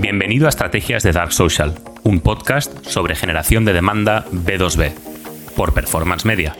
Bienvenido 0.00 0.46
a 0.46 0.48
Estrategias 0.48 1.04
de 1.04 1.12
Dark 1.12 1.32
Social, 1.32 1.72
un 2.02 2.18
podcast 2.18 2.84
sobre 2.84 3.14
generación 3.14 3.64
de 3.64 3.72
demanda 3.72 4.26
B2B, 4.32 4.92
por 5.54 5.72
Performance 5.72 6.24
Media. 6.24 6.56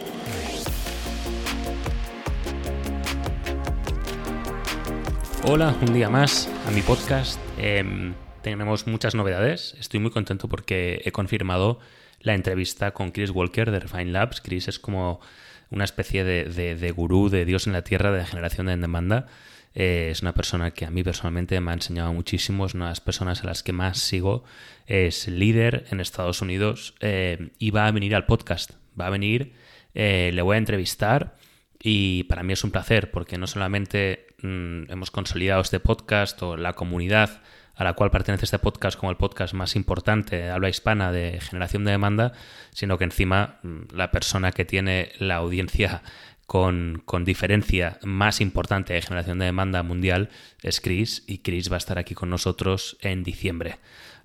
Hola, 5.42 5.74
un 5.82 5.92
día 5.92 6.08
más 6.08 6.48
a 6.68 6.70
mi 6.70 6.80
podcast. 6.80 7.40
Em, 7.58 8.14
tenemos 8.42 8.86
muchas 8.86 9.16
novedades. 9.16 9.74
Estoy 9.80 9.98
muy 9.98 10.12
contento 10.12 10.48
porque 10.48 11.02
he 11.04 11.10
confirmado 11.10 11.80
la 12.20 12.34
entrevista 12.34 12.92
con 12.92 13.10
Chris 13.10 13.30
Walker 13.30 13.72
de 13.72 13.80
Refine 13.80 14.12
Labs. 14.12 14.40
Chris 14.42 14.68
es 14.68 14.78
como 14.78 15.20
una 15.70 15.82
especie 15.82 16.22
de, 16.22 16.92
gurú 16.92 17.30
de 17.30 17.44
Dios 17.44 17.66
en 17.66 17.72
la 17.72 17.82
tierra 17.82 18.12
de 18.12 18.24
generación 18.24 18.66
de 18.68 18.76
demanda. 18.76 19.26
Eh, 19.74 20.08
es 20.10 20.22
una 20.22 20.34
persona 20.34 20.70
que 20.70 20.84
a 20.84 20.90
mí 20.90 21.02
personalmente 21.02 21.58
me 21.60 21.72
ha 21.72 21.74
enseñado 21.74 22.12
muchísimo, 22.12 22.64
es 22.64 22.74
una 22.74 22.86
de 22.86 22.90
las 22.92 23.00
personas 23.00 23.42
a 23.42 23.46
las 23.46 23.62
que 23.62 23.72
más 23.72 23.98
sigo, 23.98 24.44
es 24.86 25.26
líder 25.26 25.86
en 25.90 26.00
Estados 26.00 26.42
Unidos 26.42 26.94
eh, 27.00 27.50
y 27.58 27.70
va 27.70 27.88
a 27.88 27.90
venir 27.90 28.14
al 28.14 28.26
podcast, 28.26 28.72
va 28.98 29.08
a 29.08 29.10
venir, 29.10 29.54
eh, 29.94 30.30
le 30.32 30.42
voy 30.42 30.54
a 30.54 30.58
entrevistar 30.58 31.36
y 31.82 32.24
para 32.24 32.44
mí 32.44 32.52
es 32.52 32.62
un 32.62 32.70
placer 32.70 33.10
porque 33.10 33.36
no 33.36 33.46
solamente 33.48 34.28
mm, 34.42 34.90
hemos 34.92 35.10
consolidado 35.10 35.60
este 35.60 35.80
podcast 35.80 36.40
o 36.42 36.56
la 36.56 36.74
comunidad 36.74 37.42
a 37.74 37.82
la 37.82 37.94
cual 37.94 38.10
pertenece 38.10 38.44
este 38.44 38.60
podcast 38.60 38.96
como 38.98 39.10
el 39.10 39.16
podcast 39.16 39.52
más 39.52 39.74
importante 39.74 40.36
de 40.36 40.50
habla 40.50 40.68
hispana 40.68 41.10
de 41.10 41.40
generación 41.40 41.84
de 41.84 41.90
demanda, 41.90 42.32
sino 42.70 42.98
que 42.98 43.04
encima 43.04 43.58
mm, 43.62 43.94
la 43.94 44.12
persona 44.12 44.52
que 44.52 44.64
tiene 44.64 45.10
la 45.18 45.36
audiencia 45.36 46.02
con, 46.46 47.02
diferencia 47.24 47.98
más 48.02 48.40
importante 48.40 48.92
de 48.92 49.02
generación 49.02 49.38
de 49.38 49.46
demanda 49.46 49.82
mundial 49.82 50.30
es 50.62 50.80
Chris 50.80 51.24
y 51.26 51.38
Chris 51.38 51.70
va 51.70 51.76
a 51.76 51.78
estar 51.78 51.98
aquí 51.98 52.14
con 52.14 52.30
nosotros 52.30 52.96
en 53.00 53.24
diciembre. 53.24 53.76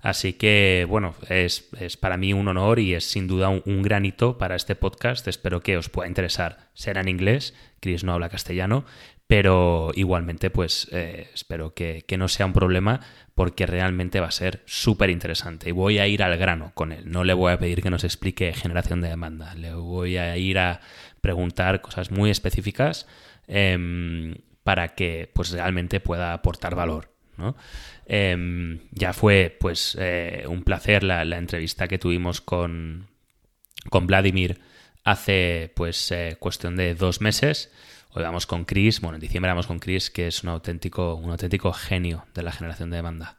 Así 0.02 0.32
que, 0.32 0.86
bueno, 0.88 1.14
es, 1.28 1.68
para 2.00 2.16
mí 2.16 2.32
un 2.32 2.48
honor 2.48 2.78
y 2.78 2.94
es 2.94 3.04
sin 3.04 3.26
duda 3.26 3.48
un, 3.48 3.82
granito 3.82 4.38
para 4.38 4.56
este 4.56 4.74
podcast. 4.74 5.28
Espero 5.28 5.60
que 5.60 5.76
os 5.76 5.90
pueda 5.90 6.08
interesar. 6.08 6.70
Será 6.72 7.02
en 7.02 7.08
inglés, 7.08 7.54
Chris 7.80 8.04
no 8.04 8.14
habla 8.14 8.30
castellano, 8.30 8.86
pero 9.30 9.92
igualmente 9.94 10.50
pues 10.50 10.88
eh, 10.90 11.28
espero 11.32 11.72
que, 11.72 12.04
no 12.18 12.26
sea 12.26 12.46
un 12.46 12.52
problema 12.52 12.98
porque 13.36 13.64
realmente 13.64 14.18
va 14.18 14.26
a 14.26 14.32
ser 14.32 14.60
súper 14.66 15.08
interesante 15.08 15.68
y 15.68 15.72
voy 15.72 16.00
a 16.00 16.08
ir 16.08 16.24
al 16.24 16.36
grano 16.36 16.72
con 16.74 16.90
él, 16.90 17.08
no 17.08 17.22
le 17.22 17.32
voy 17.32 17.52
a 17.52 17.58
pedir 17.58 17.80
que 17.80 17.90
nos 17.90 18.02
explique 18.02 18.52
generación 18.52 19.00
de 19.00 19.08
demanda, 19.08 19.54
le 19.54 19.72
voy 19.72 20.16
a 20.16 20.36
ir 20.36 20.58
a 20.58 20.80
preguntar 21.20 21.80
cosas 21.80 22.10
muy 22.10 22.30
específicas 22.30 23.06
em, 23.46 24.36
para 24.62 24.94
que 24.94 25.30
pues 25.34 25.50
realmente 25.50 26.00
pueda 26.00 26.32
aportar 26.32 26.74
valor. 26.74 27.10
Em, 28.04 28.80
ya 28.90 29.14
fue 29.14 29.56
pues 29.58 29.96
eh, 29.98 30.44
un 30.46 30.62
placer 30.62 31.02
la, 31.02 31.22
entrevista 31.22 31.88
que 31.88 31.98
tuvimos 31.98 32.42
con, 32.42 33.06
con 33.88 34.06
Vladimir 34.06 34.60
hace 35.04 35.72
pues 35.74 36.10
eh, 36.12 36.36
cuestión 36.38 36.76
de 36.76 36.94
dos 36.94 37.22
meses 37.22 37.70
Hoy 38.12 38.24
vamos 38.24 38.44
con 38.44 38.64
Chris, 38.64 39.00
bueno, 39.00 39.14
en 39.14 39.20
diciembre 39.20 39.52
vamos 39.52 39.68
con 39.68 39.78
Chris, 39.78 40.10
que 40.10 40.26
es 40.26 40.42
un 40.42 40.50
auténtico, 40.50 41.14
un 41.14 41.30
auténtico 41.30 41.72
genio 41.72 42.26
de 42.34 42.42
la 42.42 42.50
generación 42.50 42.90
de 42.90 42.96
demanda. 42.96 43.38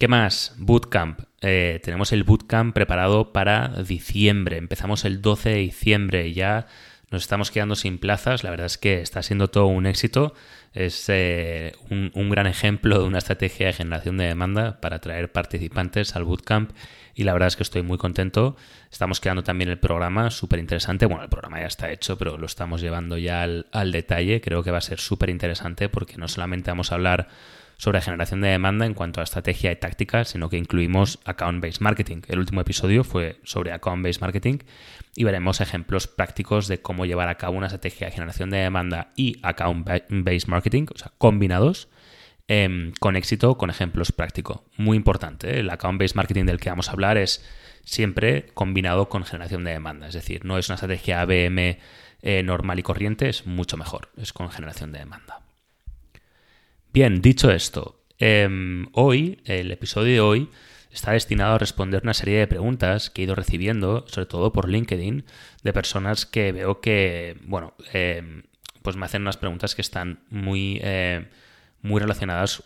¿Qué 0.00 0.08
más? 0.08 0.54
Bootcamp. 0.56 1.20
Eh, 1.42 1.78
tenemos 1.84 2.10
el 2.14 2.24
bootcamp 2.24 2.72
preparado 2.72 3.34
para 3.34 3.68
diciembre. 3.82 4.56
Empezamos 4.56 5.04
el 5.04 5.20
12 5.20 5.50
de 5.50 5.56
diciembre 5.56 6.26
y 6.26 6.32
ya 6.32 6.66
nos 7.10 7.20
estamos 7.20 7.50
quedando 7.50 7.76
sin 7.76 7.98
plazas. 7.98 8.42
La 8.42 8.48
verdad 8.48 8.64
es 8.64 8.78
que 8.78 9.02
está 9.02 9.22
siendo 9.22 9.48
todo 9.48 9.66
un 9.66 9.84
éxito. 9.84 10.32
Es 10.72 11.04
eh, 11.08 11.74
un, 11.90 12.30
gran 12.30 12.46
ejemplo 12.46 12.98
de 12.98 13.04
una 13.04 13.18
estrategia 13.18 13.66
de 13.66 13.74
generación 13.74 14.16
de 14.16 14.24
demanda 14.24 14.80
para 14.80 14.96
atraer 14.96 15.32
participantes 15.32 16.16
al 16.16 16.24
bootcamp 16.24 16.70
y 17.14 17.24
la 17.24 17.34
verdad 17.34 17.48
es 17.48 17.56
que 17.56 17.62
estoy 17.62 17.82
muy 17.82 17.98
contento. 17.98 18.56
Estamos 18.90 19.20
creando 19.20 19.42
también 19.42 19.68
el 19.68 19.78
programa, 19.78 20.30
súper 20.30 20.60
interesante. 20.60 21.04
Bueno, 21.04 21.24
el 21.24 21.28
programa 21.28 21.60
ya 21.60 21.66
está 21.66 21.92
hecho, 21.92 22.16
pero 22.16 22.38
lo 22.38 22.46
estamos 22.46 22.80
llevando 22.80 23.18
ya 23.18 23.42
al, 23.42 23.66
al 23.70 23.92
detalle. 23.92 24.40
Creo 24.40 24.62
que 24.62 24.70
va 24.70 24.78
a 24.78 24.80
ser 24.80 24.98
súper 24.98 25.28
interesante 25.28 25.90
porque 25.90 26.16
no 26.16 26.26
solamente 26.26 26.70
vamos 26.70 26.90
a 26.90 26.94
hablar 26.94 27.28
sobre 27.80 28.02
generación 28.02 28.42
de 28.42 28.48
demanda 28.48 28.84
en 28.84 28.92
cuanto 28.92 29.20
a 29.20 29.24
estrategia 29.24 29.72
y 29.72 29.76
táctica, 29.76 30.24
sino 30.24 30.50
que 30.50 30.58
incluimos 30.58 31.18
account-based 31.24 31.80
marketing. 31.80 32.20
El 32.28 32.38
último 32.38 32.60
episodio 32.60 33.04
fue 33.04 33.40
sobre 33.42 33.72
account-based 33.72 34.20
marketing 34.20 34.58
y 35.16 35.24
veremos 35.24 35.60
ejemplos 35.60 36.06
prácticos 36.06 36.68
de 36.68 36.82
cómo 36.82 37.06
llevar 37.06 37.28
a 37.28 37.36
cabo 37.36 37.56
una 37.56 37.66
estrategia 37.66 38.06
de 38.06 38.12
generación 38.12 38.50
de 38.50 38.58
demanda 38.58 39.12
y 39.16 39.38
account-based 39.42 40.48
marketing, 40.48 40.86
o 40.94 40.98
sea, 40.98 41.12
combinados 41.16 41.88
Em, 42.52 42.90
con 42.98 43.14
éxito, 43.14 43.56
con 43.56 43.70
ejemplos 43.70 44.10
prácticos. 44.10 44.62
Muy 44.76 44.96
importante, 44.96 45.54
¿eh? 45.54 45.60
el 45.60 45.70
account-based 45.70 46.16
marketing 46.16 46.46
del 46.46 46.58
que 46.58 46.68
vamos 46.68 46.88
a 46.88 46.92
hablar 46.92 47.16
es 47.16 47.44
siempre 47.84 48.48
combinado 48.54 49.08
con 49.08 49.24
generación 49.24 49.62
de 49.62 49.70
demanda. 49.70 50.08
Es 50.08 50.14
decir, 50.14 50.44
no 50.44 50.58
es 50.58 50.68
una 50.68 50.74
estrategia 50.74 51.20
ABM 51.20 51.78
eh, 52.22 52.42
normal 52.42 52.80
y 52.80 52.82
corriente, 52.82 53.28
es 53.28 53.46
mucho 53.46 53.76
mejor, 53.76 54.08
es 54.16 54.32
con 54.32 54.50
generación 54.50 54.90
de 54.90 54.98
demanda. 54.98 55.39
Bien, 56.92 57.22
dicho 57.22 57.52
esto, 57.52 58.02
em, 58.18 58.88
hoy, 58.92 59.40
el 59.44 59.70
episodio 59.70 60.12
de 60.12 60.20
hoy, 60.20 60.50
está 60.90 61.12
destinado 61.12 61.54
a 61.54 61.58
responder 61.58 62.02
una 62.02 62.14
serie 62.14 62.38
de 62.38 62.48
preguntas 62.48 63.10
que 63.10 63.22
he 63.22 63.24
ido 63.24 63.36
recibiendo, 63.36 64.04
sobre 64.08 64.26
todo 64.26 64.52
por 64.52 64.68
LinkedIn, 64.68 65.24
de 65.62 65.72
personas 65.72 66.26
que 66.26 66.50
veo 66.50 66.80
que, 66.80 67.38
bueno, 67.42 67.74
em, 67.92 68.42
pues 68.82 68.96
me 68.96 69.04
hacen 69.06 69.22
unas 69.22 69.36
preguntas 69.36 69.76
que 69.76 69.82
están 69.82 70.24
muy 70.30 70.80
eh, 70.82 71.28
muy 71.82 72.00
relacionadas 72.00 72.62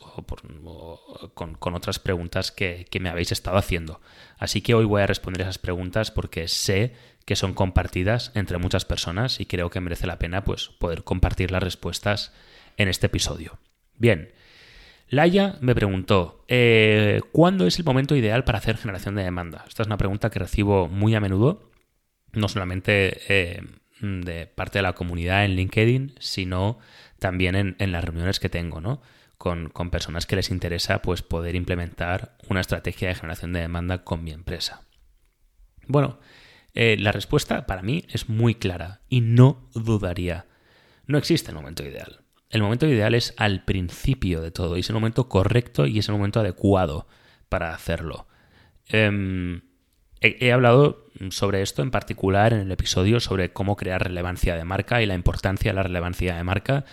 con, 1.35 1.75
otras 1.75 1.99
preguntas 1.99 2.51
que, 2.51 2.87
me 3.01 3.11
habéis 3.11 3.31
estado 3.31 3.59
haciendo. 3.59 4.01
Así 4.39 4.61
que 4.62 4.75
hoy 4.75 4.87
voy 4.87 5.03
a 5.03 5.06
responder 5.06 5.43
esas 5.43 5.59
preguntas 5.59 6.11
porque 6.11 6.49
sé 6.49 6.95
que 7.25 7.37
son 7.37 7.55
compartidas 7.55 8.33
entre 8.35 8.59
muchas 8.59 8.85
personas 8.85 9.41
y 9.41 9.47
creo 9.47 9.71
que 9.71 9.81
merece 9.81 10.06
la 10.06 10.19
pena 10.19 10.45
pues, 10.45 10.69
poder 10.69 11.05
compartir 11.05 11.51
las 11.51 11.62
respuestas 11.62 12.33
en 12.77 12.89
este 12.89 13.06
episodio. 13.06 13.59
Bien, 13.97 14.31
Laia 15.09 15.56
me 15.60 15.75
preguntó, 15.75 16.44
eh, 16.49 17.21
¿cuándo 17.32 17.66
es 17.66 17.78
el 17.78 17.84
momento 17.84 18.16
ideal 18.16 18.44
para 18.44 18.59
hacer 18.59 18.77
generación 18.77 19.15
de 19.15 19.22
demanda? 19.22 19.65
Esta 19.69 19.82
es 19.82 19.87
una 19.87 19.97
pregunta 19.97 20.31
que 20.31 20.38
recibo 20.38 20.88
muy 20.88 21.15
a 21.15 21.21
menudo, 21.21 21.71
no 22.32 22.49
solamente 22.49 23.21
eh, 23.28 23.62
de 24.00 24.47
parte 24.47 24.78
de 24.78 24.82
la 24.82 24.94
comunidad 24.94 25.44
en 25.44 25.56
LinkedIn, 25.56 26.15
sino 26.19 26.78
también 27.19 27.77
en, 27.78 27.93
las 27.93 28.05
reuniones 28.05 28.41
que 28.41 28.49
tengo, 28.49 28.81
¿no? 28.81 29.03
Con, 29.38 29.71
personas 29.91 30.26
que 30.26 30.37
les 30.37 30.50
interesa 30.50 31.03
pues, 31.03 31.22
poder 31.22 31.55
implementar 31.55 32.37
una 32.49 32.61
estrategia 32.61 33.09
de 33.09 33.15
generación 33.15 33.53
de 33.53 33.61
demanda 33.61 34.03
con 34.03 34.25
mi 34.25 34.31
empresa. 34.31 34.82
Bueno, 35.87 36.19
eh, 36.72 36.97
la 36.99 37.12
respuesta 37.12 37.66
para 37.66 37.82
mí 37.82 38.05
es 38.09 38.28
muy 38.28 38.55
clara 38.55 39.03
y 39.09 39.21
no 39.21 39.69
dudaría. 39.75 40.47
No 41.06 41.19
existe 41.19 41.50
el 41.50 41.56
momento 41.56 41.84
ideal. 41.84 42.24
El 42.55 42.63
momento 42.63 42.87
ideal 42.87 43.17
es 43.17 43.35
al 43.37 43.65
principio 43.65 44.41
de 44.41 44.53
todo 44.53 44.77
y 44.77 44.81
es 44.81 44.89
el 44.89 44.95
momento 44.95 45.29
correcto 45.29 45.87
y 45.87 45.99
es 45.99 46.09
el 46.09 46.15
momento 46.15 46.39
adecuado 46.39 47.09
para 47.49 47.75
hacerlo. 47.75 48.29
Em, 48.87 49.63
he, 50.21 50.53
hablado 50.53 51.09
sobre 51.31 51.63
esto 51.63 51.83
en 51.83 51.91
particular 51.91 52.53
en 52.53 52.61
el 52.61 52.71
episodio 52.71 53.19
sobre 53.19 53.53
cómo 53.53 53.75
crear 53.75 54.05
relevancia 54.05 54.55
de 54.55 54.63
marca 54.63 55.03
y 55.03 55.07
la 55.07 55.17
importancia 55.17 55.73
de 55.73 55.75
la 55.75 55.83
relevancia 55.83 56.37
de 56.37 56.45
marca 56.45 56.85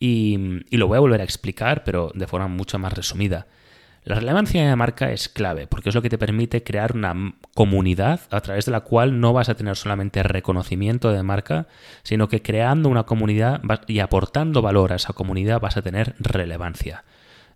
y, 0.00 0.62
lo 0.70 0.88
voy 0.88 0.96
a 0.96 1.00
volver 1.00 1.20
a 1.20 1.24
explicar, 1.24 1.84
pero 1.84 2.10
de 2.14 2.26
forma 2.26 2.48
mucho 2.48 2.78
más 2.78 2.94
resumida. 2.94 3.48
La 4.04 4.16
relevancia 4.16 4.68
de 4.68 4.74
marca 4.74 5.12
es 5.12 5.28
clave 5.28 5.68
porque 5.68 5.90
es 5.90 5.94
lo 5.94 6.02
que 6.02 6.10
te 6.10 6.18
permite 6.18 6.64
crear 6.64 6.96
una 6.96 7.34
comunidad 7.54 8.20
a 8.30 8.40
través 8.40 8.64
de 8.66 8.72
la 8.72 8.80
cual 8.80 9.20
no 9.20 9.32
vas 9.32 9.48
a 9.48 9.54
tener 9.54 9.76
solamente 9.76 10.24
reconocimiento 10.24 11.12
de 11.12 11.22
marca, 11.22 11.68
sino 12.02 12.28
que 12.28 12.42
creando 12.42 12.88
una 12.88 13.04
comunidad 13.04 13.62
y 13.86 14.00
aportando 14.00 14.60
valor 14.60 14.92
a 14.92 14.96
esa 14.96 15.12
comunidad 15.12 15.60
vas 15.60 15.76
a 15.76 15.82
tener 15.82 16.16
relevancia. 16.18 17.04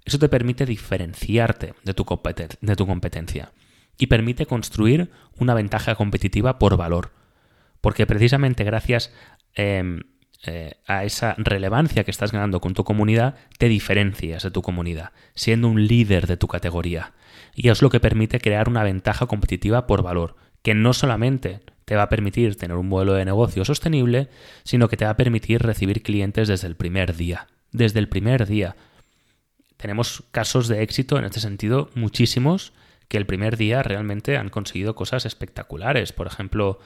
Eso 0.04 0.20
te 0.20 0.28
permite 0.28 0.66
diferenciarte 0.66 1.74
de 1.82 1.94
tu, 1.94 2.04
competencia 2.04 3.50
y 3.98 4.06
permite 4.06 4.46
construir 4.46 5.10
una 5.36 5.52
ventaja 5.52 5.96
competitiva 5.96 6.60
por 6.60 6.76
valor. 6.76 7.10
Porque 7.80 8.06
precisamente 8.06 8.62
gracias 8.62 9.12
em, 9.54 10.02
eh, 10.44 10.74
a 10.86 11.04
esa 11.04 11.34
relevancia 11.38 12.04
que 12.04 12.10
estás 12.10 12.32
ganando 12.32 12.60
con 12.60 12.74
tu 12.74 12.84
comunidad, 12.84 13.36
te 13.58 13.68
diferencias 13.68 14.42
de 14.42 14.50
tu 14.50 14.62
comunidad, 14.62 15.12
siendo 15.34 15.68
un 15.68 15.86
líder 15.86 16.26
de 16.26 16.36
tu 16.36 16.46
categoría. 16.46 17.12
Y 17.54 17.68
es 17.68 17.82
lo 17.82 17.90
que 17.90 18.00
permite 18.00 18.38
crear 18.38 18.68
una 18.68 18.84
ventaja 18.84 19.26
competitiva 19.26 19.86
por 19.86 20.02
valor, 20.02 20.36
que 20.62 20.74
no 20.74 20.92
solamente 20.92 21.60
te 21.84 21.96
va 21.96 22.02
a 22.02 22.08
permitir 22.08 22.56
tener 22.56 22.76
un 22.76 22.88
modelo 22.88 23.14
de 23.14 23.24
negocio 23.24 23.64
sostenible, 23.64 24.28
sino 24.64 24.88
que 24.88 24.96
te 24.96 25.04
va 25.04 25.12
a 25.12 25.16
permitir 25.16 25.62
recibir 25.62 26.02
clientes 26.02 26.48
desde 26.48 26.66
el 26.66 26.76
primer 26.76 27.16
día. 27.16 27.46
Desde 27.72 28.00
el 28.00 28.08
primer 28.08 28.46
día. 28.46 28.76
Tenemos 29.76 30.24
casos 30.32 30.68
de 30.68 30.82
éxito 30.82 31.18
en 31.18 31.24
este 31.24 31.40
sentido 31.40 31.90
muchísimos 31.94 32.72
que 33.08 33.18
el 33.18 33.26
primer 33.26 33.56
día 33.56 33.82
realmente 33.82 34.36
han 34.36 34.48
conseguido 34.48 34.94
cosas 34.94 35.26
espectaculares. 35.26 36.12
Por 36.12 36.26
ejemplo, 36.26 36.80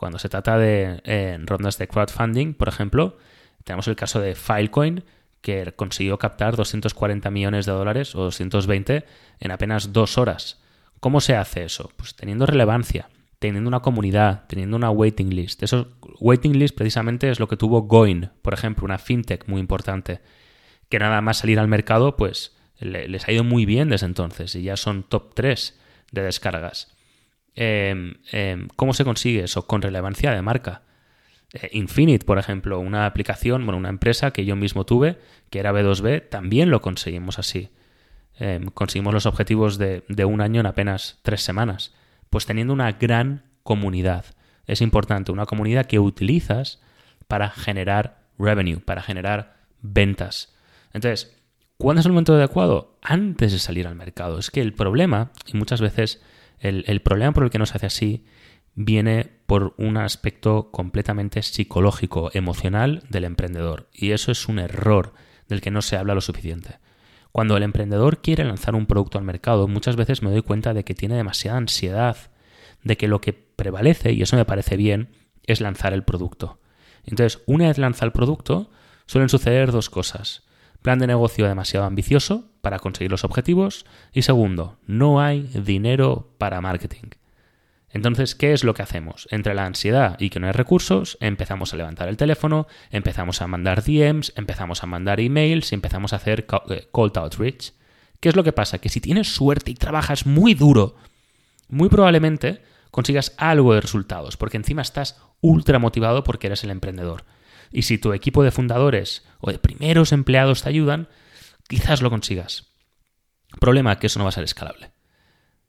cuando 0.00 0.18
se 0.18 0.30
trata 0.30 0.56
de 0.56 1.42
rondas 1.44 1.76
de 1.76 1.86
crowdfunding, 1.86 2.54
por 2.54 2.68
ejemplo, 2.68 3.18
tenemos 3.64 3.86
el 3.86 3.96
caso 3.96 4.18
de 4.18 4.34
Filecoin, 4.34 5.04
que 5.42 5.74
consiguió 5.76 6.18
captar 6.18 6.56
240 6.56 7.30
millones 7.30 7.66
de 7.66 7.72
dólares 7.72 8.14
o 8.14 8.22
220 8.22 9.04
en 9.40 9.50
apenas 9.50 9.92
dos 9.92 10.16
horas. 10.16 10.58
¿Cómo 11.00 11.20
se 11.20 11.36
hace 11.36 11.64
eso? 11.64 11.92
Pues 11.96 12.16
teniendo 12.16 12.46
relevancia, 12.46 13.10
teniendo 13.38 13.68
una 13.68 13.80
comunidad, 13.80 14.44
teniendo 14.48 14.78
una 14.78 14.90
waiting 14.90 15.34
list. 15.34 15.62
Eso, 15.62 15.88
waiting 16.18 16.58
list 16.58 16.74
precisamente 16.74 17.30
es 17.30 17.38
lo 17.38 17.46
que 17.46 17.58
tuvo 17.58 17.82
Goin, 17.82 18.30
por 18.40 18.54
ejemplo, 18.54 18.86
una 18.86 18.96
fintech 18.96 19.48
muy 19.48 19.60
importante, 19.60 20.22
que 20.88 20.98
nada 20.98 21.20
más 21.20 21.36
salir 21.36 21.58
al 21.58 21.68
mercado, 21.68 22.16
pues 22.16 22.56
les 22.78 23.28
ha 23.28 23.32
ido 23.32 23.44
muy 23.44 23.66
bien 23.66 23.90
desde 23.90 24.06
entonces 24.06 24.54
y 24.54 24.62
ya 24.62 24.78
son 24.78 25.02
top 25.02 25.34
3 25.34 25.78
de 26.10 26.22
descargas. 26.22 26.96
Em, 27.54 28.14
em, 28.32 28.68
¿Cómo 28.76 28.94
se 28.94 29.04
consigue 29.04 29.44
eso? 29.44 29.66
Con 29.66 29.82
relevancia 29.82 30.32
de 30.32 30.42
marca. 30.42 30.82
Eh, 31.52 31.70
Infinite, 31.72 32.24
por 32.24 32.38
ejemplo, 32.38 32.78
una 32.78 33.06
aplicación, 33.06 33.64
bueno, 33.64 33.78
una 33.78 33.88
empresa 33.88 34.30
que 34.32 34.44
yo 34.44 34.56
mismo 34.56 34.86
tuve, 34.86 35.18
que 35.50 35.58
era 35.58 35.72
B2B, 35.72 36.28
también 36.28 36.70
lo 36.70 36.80
conseguimos 36.80 37.38
así. 37.38 37.70
Em, 38.38 38.66
conseguimos 38.66 39.12
los 39.12 39.26
objetivos 39.26 39.78
de, 39.78 40.04
de, 40.08 40.24
un 40.24 40.40
año 40.40 40.60
en 40.60 40.66
apenas 40.66 41.18
tres 41.22 41.42
semanas. 41.42 41.92
Pues 42.30 42.46
teniendo 42.46 42.72
una 42.72 42.92
gran 42.92 43.44
comunidad. 43.62 44.24
Es 44.66 44.80
importante, 44.80 45.32
una 45.32 45.46
comunidad 45.46 45.86
que 45.86 45.98
utilizas 45.98 46.80
para 47.26 47.50
generar 47.50 48.20
revenue, 48.38 48.80
para 48.80 49.02
generar 49.02 49.56
ventas. 49.82 50.54
Entonces, 50.92 51.36
¿cuándo 51.76 52.00
es 52.00 52.06
el 52.06 52.12
momento 52.12 52.34
adecuado? 52.34 52.98
Antes 53.02 53.52
de 53.52 53.58
salir 53.58 53.86
al 53.86 53.96
mercado. 53.96 54.38
Es 54.38 54.50
que 54.50 54.60
el 54.60 54.72
problema, 54.72 55.32
y 55.46 55.56
muchas 55.56 55.80
veces 55.80 56.22
el, 56.60 57.02
problema 57.02 57.32
por 57.32 57.44
el 57.44 57.50
que 57.50 57.58
no 57.58 57.66
se 57.66 57.76
hace 57.76 57.86
así, 57.86 58.24
viene 58.74 59.30
por 59.46 59.74
un 59.78 59.96
aspecto 59.96 60.70
completamente 60.70 61.42
psicológico, 61.42 62.30
emocional 62.34 63.02
del 63.08 63.24
emprendedor. 63.24 63.88
Y 63.92 64.12
eso 64.12 64.30
es 64.30 64.46
un 64.46 64.58
error 64.58 65.14
del 65.48 65.60
que 65.60 65.70
no 65.70 65.82
se 65.82 65.96
habla 65.96 66.14
lo 66.14 66.20
suficiente. 66.20 66.78
Cuando 67.32 67.56
el 67.56 67.62
emprendedor 67.62 68.20
quiere 68.20 68.44
lanzar 68.44 68.74
un 68.74 68.86
producto 68.86 69.18
al 69.18 69.24
mercado, 69.24 69.68
muchas 69.68 69.96
veces 69.96 70.22
me 70.22 70.30
doy 70.30 70.42
cuenta 70.42 70.74
de 70.74 70.84
que 70.84 70.94
tiene 70.94 71.16
demasiada 71.16 71.58
ansiedad, 71.58 72.16
de 72.82 72.96
que 72.96 73.08
lo 73.08 73.20
que 73.20 73.32
prevalece, 73.32 74.12
y 74.12 74.22
eso 74.22 74.36
me 74.36 74.44
parece 74.44 74.76
bien, 74.76 75.10
es 75.46 75.60
lanzar 75.60 75.92
el 75.92 76.04
producto. 76.04 76.60
Entonces, 77.04 77.42
una 77.46 77.68
vez 77.68 77.78
lanza 77.78 78.04
el 78.04 78.12
producto, 78.12 78.70
suelen 79.06 79.28
suceder 79.28 79.72
dos 79.72 79.90
cosas. 79.90 80.44
Plan 80.82 80.98
de 80.98 81.06
negocio 81.06 81.46
demasiado 81.46 81.86
ambicioso 81.86 82.49
para 82.60 82.78
conseguir 82.78 83.10
los 83.10 83.24
objetivos 83.24 83.86
y 84.12 84.22
segundo, 84.22 84.78
no 84.86 85.20
hay 85.20 85.42
dinero 85.42 86.34
para 86.38 86.60
marketing. 86.60 87.10
Entonces, 87.92 88.36
¿qué 88.36 88.52
es 88.52 88.62
lo 88.62 88.72
que 88.72 88.82
hacemos? 88.82 89.26
Entre 89.30 89.54
la 89.54 89.66
ansiedad 89.66 90.16
y 90.20 90.30
que 90.30 90.38
no 90.38 90.46
hay 90.46 90.52
recursos, 90.52 91.18
empezamos 91.20 91.74
a 91.74 91.76
levantar 91.76 92.08
el 92.08 92.16
teléfono, 92.16 92.68
empezamos 92.90 93.42
a 93.42 93.48
mandar 93.48 93.82
DMs, 93.82 94.32
empezamos 94.36 94.82
a 94.82 94.86
mandar 94.86 95.18
emails 95.18 95.72
y 95.72 95.74
empezamos 95.74 96.12
a 96.12 96.16
hacer 96.16 96.46
eh, 96.68 96.86
cold 96.92 97.18
outreach. 97.18 97.72
¿Qué 98.20 98.28
es 98.28 98.36
lo 98.36 98.44
que 98.44 98.52
pasa? 98.52 98.78
Que 98.78 98.88
si 98.88 99.00
tienes 99.00 99.34
suerte 99.34 99.72
y 99.72 99.74
trabajas 99.74 100.24
muy 100.24 100.54
duro, 100.54 100.94
muy 101.68 101.88
probablemente 101.88 102.62
consigas 102.92 103.34
algo 103.38 103.74
de 103.74 103.80
resultados, 103.80 104.36
porque 104.36 104.56
encima 104.56 104.82
estás 104.82 105.20
ultra 105.40 105.78
motivado 105.78 106.22
porque 106.22 106.46
eres 106.46 106.62
el 106.62 106.70
emprendedor. 106.70 107.24
Y 107.72 107.82
si 107.82 107.98
tu 107.98 108.12
equipo 108.12 108.42
de 108.44 108.50
fundadores 108.50 109.24
o 109.40 109.50
de 109.50 109.58
primeros 109.58 110.12
empleados 110.12 110.62
te 110.62 110.68
ayudan, 110.68 111.08
quizás 111.70 112.02
lo 112.02 112.10
consigas. 112.10 112.66
Problema 113.60 113.98
que 113.98 114.08
eso 114.08 114.18
no 114.18 114.24
va 114.24 114.30
a 114.30 114.32
ser 114.32 114.44
escalable. 114.44 114.90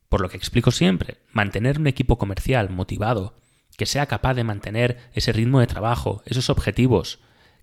Por 0.09 0.19
lo 0.19 0.29
que 0.29 0.37
explico 0.37 0.71
siempre, 0.71 1.19
mantener 1.31 1.79
un 1.79 1.85
equipo 1.85 2.17
comercial 2.17 2.71
motivado, 2.71 3.39
que 3.77 3.85
sea 3.85 4.07
capaz 4.07 4.33
de 4.33 4.43
mantener 4.43 5.09
ese 5.13 5.31
ritmo 5.31 5.59
de 5.59 5.67
trabajo, 5.67 6.23
esos 6.25 6.49
objetivos, 6.49 7.19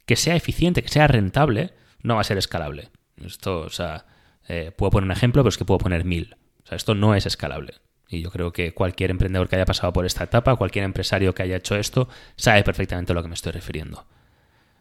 que 0.06 0.16
sea 0.16 0.36
eficiente, 0.36 0.82
que 0.82 0.88
sea 0.88 1.08
rentable, 1.08 1.74
no 2.02 2.14
va 2.14 2.20
a 2.20 2.24
ser 2.24 2.38
escalable. 2.38 2.90
Esto, 3.16 3.60
o 3.60 3.70
sea, 3.70 4.06
eh, 4.46 4.72
puedo 4.74 4.90
poner 4.90 5.06
un 5.06 5.12
ejemplo, 5.12 5.42
pero 5.42 5.50
es 5.50 5.58
que 5.58 5.64
puedo 5.64 5.78
poner 5.78 6.04
mil. 6.04 6.36
O 6.62 6.66
sea, 6.68 6.76
esto 6.76 6.94
no 6.94 7.16
es 7.16 7.26
escalable. 7.26 7.74
Y 8.08 8.22
yo 8.22 8.30
creo 8.30 8.52
que 8.52 8.72
cualquier 8.72 9.10
emprendedor 9.10 9.48
que 9.48 9.56
haya 9.56 9.66
pasado 9.66 9.92
por 9.92 10.06
esta 10.06 10.24
etapa, 10.24 10.54
cualquier 10.54 10.84
empresario 10.84 11.34
que 11.34 11.42
haya 11.42 11.56
hecho 11.56 11.74
esto, 11.74 12.08
sabe 12.36 12.62
perfectamente 12.62 13.12
a 13.12 13.14
lo 13.16 13.22
que 13.22 13.28
me 13.28 13.34
estoy 13.34 13.52
refiriendo. 13.52 14.06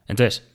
Entonces, 0.08 0.48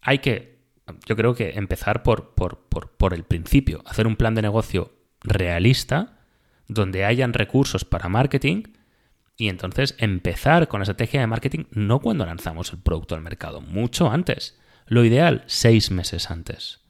hay 0.00 0.20
que, 0.20 0.59
yo 1.06 1.16
creo 1.16 1.34
que 1.34 1.50
empezar 1.50 2.02
por, 2.02 2.34
por, 2.34 2.58
por 2.58 3.14
el 3.14 3.24
principio, 3.24 3.82
hacer 3.86 4.06
un 4.06 4.16
plan 4.16 4.34
de 4.34 4.42
negocio 4.42 4.92
realista 5.22 6.18
donde 6.68 7.04
hayan 7.04 7.32
recursos 7.32 7.84
para 7.84 8.08
marketing 8.08 8.62
y 9.36 9.48
entonces 9.48 9.94
empezar 9.98 10.68
con 10.68 10.80
la 10.80 10.84
estrategia 10.84 11.20
de 11.20 11.26
marketing 11.26 11.64
no 11.70 12.00
cuando 12.00 12.26
lanzamos 12.26 12.72
el 12.72 12.78
producto 12.78 13.14
al 13.14 13.22
mercado, 13.22 13.60
mucho 13.60 14.10
antes. 14.10 14.58
Lo 14.86 15.04
ideal, 15.04 15.44
seis 15.46 15.90
meses 15.90 16.30
antes. 16.30 16.80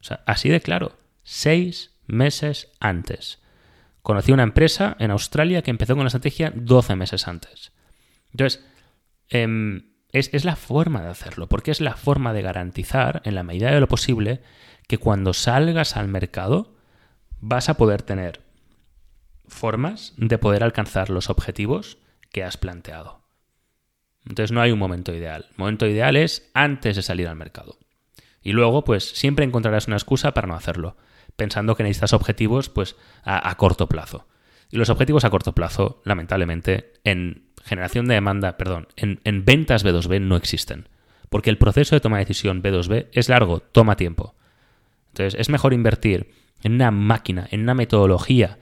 O 0.00 0.04
sea, 0.04 0.22
así 0.26 0.48
de 0.48 0.60
claro, 0.60 0.96
seis 1.24 1.98
meses 2.06 2.70
antes. 2.78 3.40
Conocí 4.02 4.32
una 4.32 4.44
empresa 4.44 4.96
en 5.00 5.10
Australia 5.10 5.62
que 5.62 5.70
empezó 5.70 5.94
con 5.94 6.04
la 6.04 6.08
estrategia 6.08 6.52
12 6.54 6.96
meses 6.96 7.26
antes. 7.26 7.72
Entonces, 8.30 8.64
em, 9.28 9.90
es, 10.12 10.30
es 10.32 10.44
la 10.44 10.56
forma 10.56 11.02
de 11.02 11.08
hacerlo, 11.08 11.48
porque 11.48 11.70
es 11.70 11.80
la 11.80 11.94
forma 11.94 12.32
de 12.32 12.42
garantizar, 12.42 13.22
en 13.24 13.34
la 13.34 13.42
medida 13.42 13.70
de 13.70 13.80
lo 13.80 13.88
posible, 13.88 14.40
que 14.86 14.98
cuando 14.98 15.34
salgas 15.34 15.96
al 15.96 16.08
mercado 16.08 16.76
vas 17.40 17.68
a 17.68 17.76
poder 17.76 18.02
tener 18.02 18.42
formas 19.46 20.14
de 20.16 20.38
poder 20.38 20.62
alcanzar 20.62 21.10
los 21.10 21.30
objetivos 21.30 21.98
que 22.30 22.44
has 22.44 22.56
planteado. 22.56 23.22
Entonces 24.26 24.52
no 24.52 24.60
hay 24.60 24.72
un 24.72 24.78
momento 24.78 25.14
ideal. 25.14 25.46
El 25.50 25.58
momento 25.58 25.86
ideal 25.86 26.16
es 26.16 26.50
antes 26.54 26.96
de 26.96 27.02
salir 27.02 27.28
al 27.28 27.36
mercado. 27.36 27.78
Y 28.42 28.52
luego, 28.52 28.84
pues 28.84 29.04
siempre 29.04 29.44
encontrarás 29.44 29.86
una 29.86 29.96
excusa 29.96 30.34
para 30.34 30.46
no 30.46 30.54
hacerlo, 30.54 30.96
pensando 31.36 31.76
que 31.76 31.82
necesitas 31.82 32.12
objetivos 32.12 32.68
pues 32.68 32.96
a, 33.24 33.54
corto 33.56 33.88
plazo. 33.88 34.26
Y 34.70 34.76
los 34.76 34.90
objetivos 34.90 35.24
a 35.24 35.30
corto 35.30 35.54
plazo, 35.54 36.02
lamentablemente, 36.04 36.92
en 37.04 37.47
generación 37.64 38.06
de 38.06 38.14
demanda, 38.14 38.56
perdón, 38.56 38.88
en, 38.96 39.20
en 39.24 39.44
ventas 39.44 39.84
B2B 39.84 40.20
no 40.20 40.36
existen. 40.36 40.88
Porque 41.28 41.50
el 41.50 41.58
proceso 41.58 41.94
de 41.94 42.00
toma 42.00 42.18
de 42.18 42.24
decisión 42.24 42.62
B2B 42.62 43.08
es 43.12 43.28
largo, 43.28 43.60
toma 43.60 43.96
tiempo. 43.96 44.34
Entonces 45.08 45.38
es 45.38 45.48
mejor 45.48 45.72
invertir 45.72 46.30
en 46.62 46.74
una 46.74 46.90
máquina, 46.90 47.46
en 47.50 47.62
una 47.62 47.74
metodología 47.74 48.58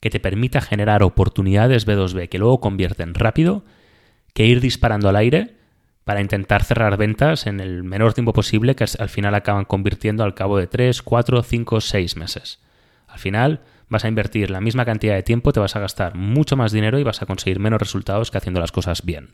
que 0.00 0.10
te 0.10 0.20
permita 0.20 0.60
generar 0.60 1.02
oportunidades 1.02 1.86
B2B 1.86 2.28
que 2.28 2.38
luego 2.38 2.60
convierten 2.60 3.14
rápido 3.14 3.64
que 4.34 4.46
ir 4.46 4.60
disparando 4.60 5.08
al 5.08 5.16
aire 5.16 5.56
para 6.04 6.20
intentar 6.20 6.62
cerrar 6.62 6.96
ventas 6.96 7.46
en 7.46 7.58
el 7.58 7.82
menor 7.82 8.14
tiempo 8.14 8.32
posible 8.32 8.76
que 8.76 8.84
al 8.98 9.08
final 9.08 9.34
acaban 9.34 9.64
convirtiendo 9.64 10.22
al 10.22 10.34
cabo 10.34 10.58
de 10.58 10.66
3, 10.66 11.02
4, 11.02 11.42
5, 11.42 11.80
6 11.80 12.16
meses. 12.16 12.60
Al 13.08 13.18
final 13.18 13.62
vas 13.88 14.04
a 14.04 14.08
invertir 14.08 14.50
la 14.50 14.60
misma 14.60 14.84
cantidad 14.84 15.14
de 15.14 15.22
tiempo, 15.22 15.52
te 15.52 15.60
vas 15.60 15.76
a 15.76 15.80
gastar 15.80 16.14
mucho 16.14 16.56
más 16.56 16.72
dinero 16.72 16.98
y 16.98 17.04
vas 17.04 17.22
a 17.22 17.26
conseguir 17.26 17.60
menos 17.60 17.80
resultados 17.80 18.30
que 18.30 18.38
haciendo 18.38 18.60
las 18.60 18.72
cosas 18.72 19.04
bien. 19.04 19.30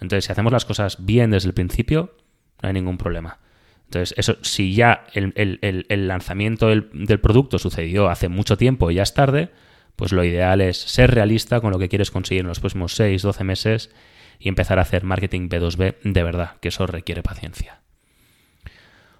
Entonces, 0.00 0.24
si 0.24 0.32
hacemos 0.32 0.52
las 0.52 0.64
cosas 0.64 1.04
bien 1.04 1.30
desde 1.30 1.48
el 1.48 1.54
principio, 1.54 2.16
no 2.62 2.68
hay 2.68 2.72
ningún 2.72 2.98
problema. 2.98 3.38
Entonces, 3.84 4.14
eso, 4.16 4.36
si 4.42 4.74
ya 4.74 5.04
el, 5.12 6.08
lanzamiento 6.08 6.68
del, 6.68 6.88
del, 6.92 7.20
producto 7.20 7.58
sucedió 7.58 8.08
hace 8.08 8.28
mucho 8.28 8.56
tiempo 8.56 8.90
y 8.90 8.94
ya 8.94 9.02
es 9.02 9.12
tarde, 9.12 9.50
pues 9.96 10.12
lo 10.12 10.24
ideal 10.24 10.60
es 10.62 10.78
ser 10.78 11.10
realista 11.10 11.60
con 11.60 11.72
lo 11.72 11.78
que 11.78 11.88
quieres 11.88 12.10
conseguir 12.10 12.40
en 12.40 12.48
los 12.48 12.60
próximos 12.60 12.94
6, 12.94 13.20
12 13.20 13.44
meses 13.44 13.90
y 14.38 14.48
empezar 14.48 14.78
a 14.78 14.82
hacer 14.82 15.04
marketing 15.04 15.48
B2B 15.48 15.96
de 16.02 16.22
verdad, 16.22 16.56
que 16.60 16.68
eso 16.68 16.86
requiere 16.86 17.22
paciencia. 17.22 17.80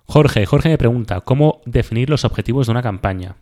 Jorge, 0.05 0.45
Jorge 0.47 0.69
me 0.69 0.79
pregunta, 0.79 1.21
¿cómo 1.21 1.61
definir 1.64 2.11
los 2.11 2.25
objetivos 2.25 2.67
de 2.67 2.73
una 2.73 2.83
campaña? 2.83 3.37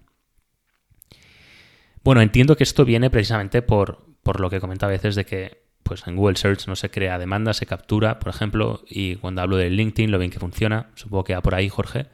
Bueno, 2.02 2.20
entiendo 2.22 2.56
que 2.56 2.64
esto 2.64 2.84
viene 2.84 3.10
precisamente 3.10 3.62
por, 3.62 4.06
por 4.22 4.40
lo 4.40 4.50
que 4.50 4.60
comentaba 4.60 4.90
a 4.90 4.96
veces 4.96 5.14
de 5.14 5.24
que 5.24 5.60
pues 5.82 6.06
en 6.06 6.14
Google 6.14 6.36
Search 6.36 6.68
no 6.68 6.76
se 6.76 6.90
crea 6.90 7.18
demanda, 7.18 7.52
se 7.52 7.66
captura, 7.66 8.20
por 8.20 8.30
ejemplo, 8.30 8.84
y 8.88 9.16
cuando 9.16 9.42
hablo 9.42 9.56
de 9.56 9.70
LinkedIn 9.70 10.10
lo 10.10 10.18
bien 10.18 10.30
que 10.30 10.38
funciona, 10.38 10.90
supongo 10.94 11.24
que 11.24 11.34
va 11.34 11.42
por 11.42 11.54
ahí, 11.54 11.68
Jorge. 11.68 12.06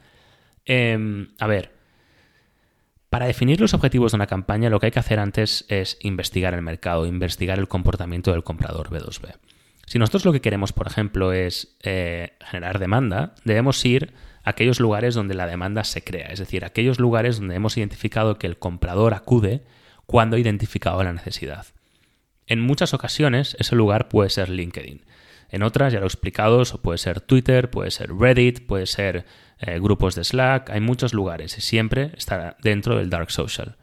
Em, 0.65 1.29
a 1.37 1.47
ver, 1.47 1.71
para 3.09 3.27
definir 3.27 3.61
los 3.61 3.73
objetivos 3.73 4.11
de 4.11 4.17
una 4.17 4.27
campaña, 4.27 4.69
lo 4.69 4.79
que 4.79 4.87
hay 4.87 4.91
que 4.91 4.99
hacer 4.99 5.19
antes 5.19 5.65
es 5.69 5.97
investigar 6.01 6.53
el 6.53 6.61
mercado, 6.61 7.05
investigar 7.05 7.59
el 7.59 7.67
comportamiento 7.67 8.31
del 8.31 8.43
comprador 8.43 8.89
B2B. 8.89 9.35
Si 9.85 9.99
nosotros 9.99 10.25
lo 10.25 10.33
que 10.33 10.41
queremos, 10.41 10.73
por 10.73 10.87
ejemplo, 10.87 11.31
es 11.31 11.77
eh, 11.83 12.33
generar 12.41 12.79
demanda, 12.79 13.35
debemos 13.45 13.83
ir 13.85 14.13
a 14.43 14.49
aquellos 14.49 14.79
lugares 14.79 15.15
donde 15.15 15.35
la 15.35 15.47
demanda 15.47 15.83
se 15.83 16.03
crea, 16.03 16.27
es 16.27 16.39
decir, 16.39 16.65
aquellos 16.65 16.99
lugares 16.99 17.39
donde 17.39 17.55
hemos 17.55 17.77
identificado 17.77 18.37
que 18.37 18.47
el 18.47 18.57
comprador 18.57 19.13
acude 19.13 19.63
cuando 20.07 20.35
ha 20.35 20.39
identificado 20.39 21.03
la 21.03 21.13
necesidad. 21.13 21.67
En 22.47 22.59
muchas 22.61 22.95
ocasiones 22.95 23.55
ese 23.59 23.75
lugar 23.75 24.09
puede 24.09 24.31
ser 24.31 24.49
LinkedIn. 24.49 25.05
En 25.49 25.61
otras, 25.61 25.93
ya 25.93 25.99
lo 25.99 26.05
he 26.05 26.07
explicado, 26.07 26.63
puede 26.81 26.97
ser 26.97 27.21
Twitter, 27.21 27.69
puede 27.69 27.91
ser 27.91 28.11
Reddit, 28.13 28.65
puede 28.65 28.87
ser 28.87 29.25
eh, 29.59 29.79
grupos 29.79 30.15
de 30.15 30.23
Slack, 30.23 30.71
hay 30.71 30.81
muchos 30.81 31.13
lugares 31.13 31.55
y 31.59 31.61
siempre 31.61 32.11
está 32.17 32.57
dentro 32.63 32.97
del 32.97 33.11
Dark 33.11 33.29
Social. 33.29 33.77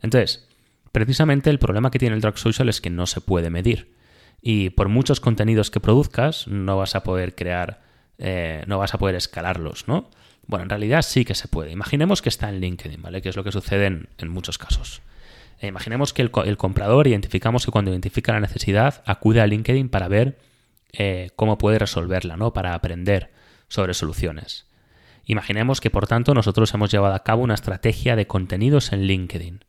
Entonces, 0.00 0.48
precisamente 0.90 1.50
el 1.50 1.58
problema 1.58 1.90
que 1.90 1.98
tiene 1.98 2.16
el 2.16 2.22
Dark 2.22 2.38
Social 2.38 2.70
es 2.70 2.80
que 2.80 2.88
no 2.90 3.06
se 3.06 3.20
puede 3.20 3.50
medir. 3.50 3.94
Y 4.40 4.70
por 4.70 4.88
muchos 4.88 5.20
contenidos 5.20 5.70
que 5.70 5.80
produzcas, 5.80 6.48
no 6.48 6.78
vas 6.78 6.94
a 6.94 7.02
poder 7.02 7.34
crear 7.34 7.86
eh, 8.18 8.64
no 8.66 8.78
vas 8.78 8.94
a 8.94 8.98
poder 8.98 9.14
escalarlos, 9.14 9.88
¿no? 9.88 10.10
Bueno, 10.46 10.64
en 10.64 10.70
realidad 10.70 11.02
sí 11.02 11.24
que 11.24 11.34
se 11.34 11.48
puede. 11.48 11.72
Imaginemos 11.72 12.22
que 12.22 12.28
está 12.28 12.48
en 12.48 12.60
LinkedIn, 12.60 13.02
¿vale? 13.02 13.20
Que 13.20 13.28
es 13.28 13.36
lo 13.36 13.44
que 13.44 13.52
sucede 13.52 13.86
en, 13.86 14.28
muchos 14.28 14.58
casos. 14.58 15.02
E 15.58 15.66
imaginemos 15.66 16.12
que 16.12 16.22
el, 16.22 16.30
comprador 16.30 17.06
identificamos 17.06 17.64
que 17.64 17.72
cuando 17.72 17.90
identifica 17.90 18.32
la 18.32 18.40
necesidad 18.40 19.02
acude 19.06 19.40
a 19.40 19.46
LinkedIn 19.46 19.88
para 19.88 20.08
ver 20.08 20.38
eh, 20.92 21.30
cómo 21.36 21.58
puede 21.58 21.78
resolverla, 21.78 22.36
¿no? 22.36 22.52
Para 22.52 22.74
aprender 22.74 23.32
sobre 23.68 23.94
soluciones. 23.94 24.66
Imaginemos 25.24 25.80
que, 25.80 25.90
por 25.90 26.06
tanto, 26.06 26.34
nosotros 26.34 26.72
hemos 26.74 26.90
llevado 26.90 27.14
a 27.14 27.24
cabo 27.24 27.42
una 27.42 27.54
estrategia 27.54 28.16
de 28.16 28.26
contenidos 28.26 28.92
en 28.92 29.02
LinkedIn. 29.02 29.64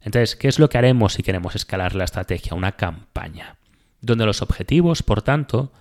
Entonces, 0.00 0.36
¿qué 0.36 0.48
es 0.48 0.58
lo 0.58 0.68
que 0.68 0.78
haremos 0.78 1.14
si 1.14 1.22
queremos 1.22 1.54
escalar 1.56 1.94
la 1.94 2.04
estrategia? 2.04 2.54
Una 2.54 2.72
campaña, 2.72 3.56
donde 4.00 4.26
los 4.26 4.42
objetivos, 4.42 5.02
por 5.02 5.22
tanto, 5.22 5.72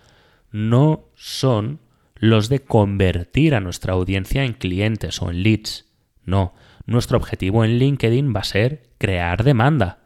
no 0.51 1.10
son 1.15 1.79
los 2.15 2.48
de 2.48 2.60
convertir 2.63 3.53
a 3.53 3.60
nuestra 3.60 3.94
audiencia 3.94 4.46
en 4.46 4.53
clientes 4.53 5.22
o 5.22 5.29
en 5.29 5.44
leads. 5.44 5.86
No, 6.24 6.55
nuestro 6.85 7.17
objetivo 7.17 7.63
en 7.63 7.77
LinkedIn 7.77 8.33
va 8.35 8.41
a 8.41 8.45
ser 8.45 8.89
crear 8.97 9.43
demanda, 9.43 9.99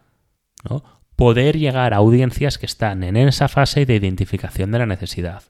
¿no? 0.70 0.84
poder 1.16 1.58
llegar 1.58 1.94
a 1.94 1.98
audiencias 1.98 2.58
que 2.58 2.66
están 2.66 3.04
en 3.04 3.18
esa 3.18 3.48
fase 3.48 3.86
de 3.86 3.96
identificación 3.96 4.72
de 4.72 4.80
la 4.80 4.86
necesidad. 4.86 5.44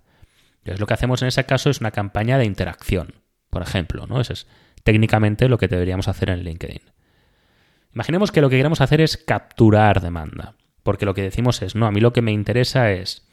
Entonces, 0.59 0.79
lo 0.79 0.87
que 0.87 0.95
hacemos 0.95 1.21
en 1.21 1.27
ese 1.27 1.45
caso 1.45 1.69
es 1.69 1.79
una 1.79 1.91
campaña 1.91 2.37
de 2.37 2.45
interacción 2.45 3.13
por 3.49 3.61
ejemplo, 3.61 4.05
¿no? 4.07 4.21
Eso 4.21 4.33
es 4.33 4.47
técnicamente 4.83 5.49
lo 5.49 5.57
que 5.57 5.67
deberíamos 5.67 6.07
hacer 6.07 6.29
en 6.29 6.43
LinkedIn. 6.43 6.81
Imaginemos 7.93 8.31
que 8.31 8.41
lo 8.41 8.49
que 8.49 8.57
queremos 8.57 8.81
hacer 8.81 9.01
es 9.01 9.17
capturar 9.17 10.01
demanda, 10.01 10.55
porque 10.83 11.05
lo 11.05 11.13
que 11.13 11.23
decimos 11.23 11.61
es, 11.61 11.75
no, 11.75 11.87
a 11.87 11.91
mí 11.91 11.99
lo 11.99 12.13
que 12.13 12.21
me 12.21 12.31
interesa 12.31 12.91
es, 12.91 13.27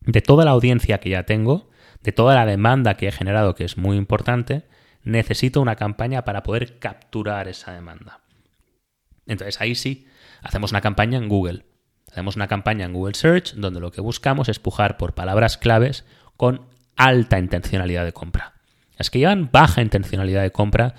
de 0.00 0.20
toda 0.20 0.44
la 0.44 0.50
audiencia 0.50 0.98
que 0.98 1.10
ya 1.10 1.24
tengo, 1.24 1.70
de 2.02 2.12
toda 2.12 2.34
la 2.34 2.46
demanda 2.46 2.94
que 2.94 3.08
he 3.08 3.12
generado, 3.12 3.54
que 3.54 3.64
es 3.64 3.78
muy 3.78 3.96
importante, 3.96 4.64
necesito 5.06 5.60
una 5.60 5.76
campaña 5.76 6.24
para 6.24 6.42
poder 6.42 6.80
capturar 6.80 7.46
esa 7.46 7.72
demanda. 7.72 8.20
Entonces 9.24 9.60
ahí 9.60 9.76
sí, 9.76 10.06
hacemos 10.42 10.72
una 10.72 10.80
campaña 10.80 11.16
en 11.16 11.28
Google. 11.28 11.64
Hacemos 12.10 12.34
una 12.34 12.48
campaña 12.48 12.86
en 12.86 12.92
Google 12.92 13.14
Search 13.14 13.54
donde 13.54 13.80
lo 13.80 13.92
que 13.92 14.00
buscamos 14.00 14.48
es 14.48 14.58
pujar 14.58 14.96
por 14.96 15.14
palabras 15.14 15.58
claves 15.58 16.04
con 16.36 16.66
alta 16.96 17.38
intencionalidad 17.38 18.04
de 18.04 18.12
compra. 18.12 18.54
Las 18.98 19.10
que 19.10 19.20
llevan 19.20 19.50
baja 19.52 19.80
intencionalidad 19.80 20.42
de 20.42 20.50
compra 20.50 20.94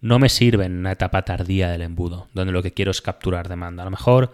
no 0.00 0.18
me 0.18 0.30
sirven 0.30 0.72
en 0.72 0.78
una 0.78 0.92
etapa 0.92 1.22
tardía 1.26 1.68
del 1.68 1.82
embudo, 1.82 2.28
donde 2.32 2.52
lo 2.52 2.62
que 2.62 2.72
quiero 2.72 2.90
es 2.90 3.02
capturar 3.02 3.48
demanda. 3.48 3.82
A 3.82 3.84
lo 3.84 3.90
mejor 3.90 4.32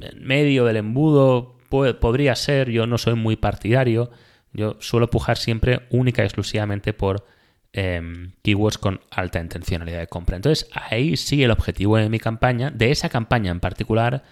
en 0.00 0.26
medio 0.26 0.64
del 0.64 0.78
embudo 0.78 1.58
podría 1.68 2.34
ser, 2.36 2.70
yo 2.70 2.86
no 2.86 2.96
soy 2.96 3.16
muy 3.16 3.36
partidario, 3.36 4.10
yo 4.54 4.76
suelo 4.80 5.10
pujar 5.10 5.36
siempre 5.36 5.86
única 5.90 6.22
y 6.22 6.24
exclusivamente 6.24 6.94
por 6.94 7.26
em, 7.74 8.32
keywords 8.42 8.78
con 8.78 9.00
alta 9.10 9.40
intencionalidad 9.40 9.98
de 9.98 10.06
compra. 10.06 10.36
Entonces 10.36 10.70
ahí 10.72 11.16
sí 11.16 11.42
el 11.42 11.50
objetivo 11.50 11.96
de 11.96 12.08
mi 12.08 12.20
campaña, 12.20 12.70
de 12.70 12.92
esa 12.92 13.08
campaña 13.08 13.50
en 13.50 13.58
particular, 13.58 14.22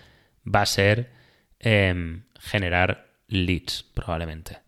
va 0.47 0.63
a 0.63 0.67
ser 0.67 1.11
em, 1.59 2.23
generar 2.39 3.09
leads 3.27 3.83
probablemente. 3.95 4.61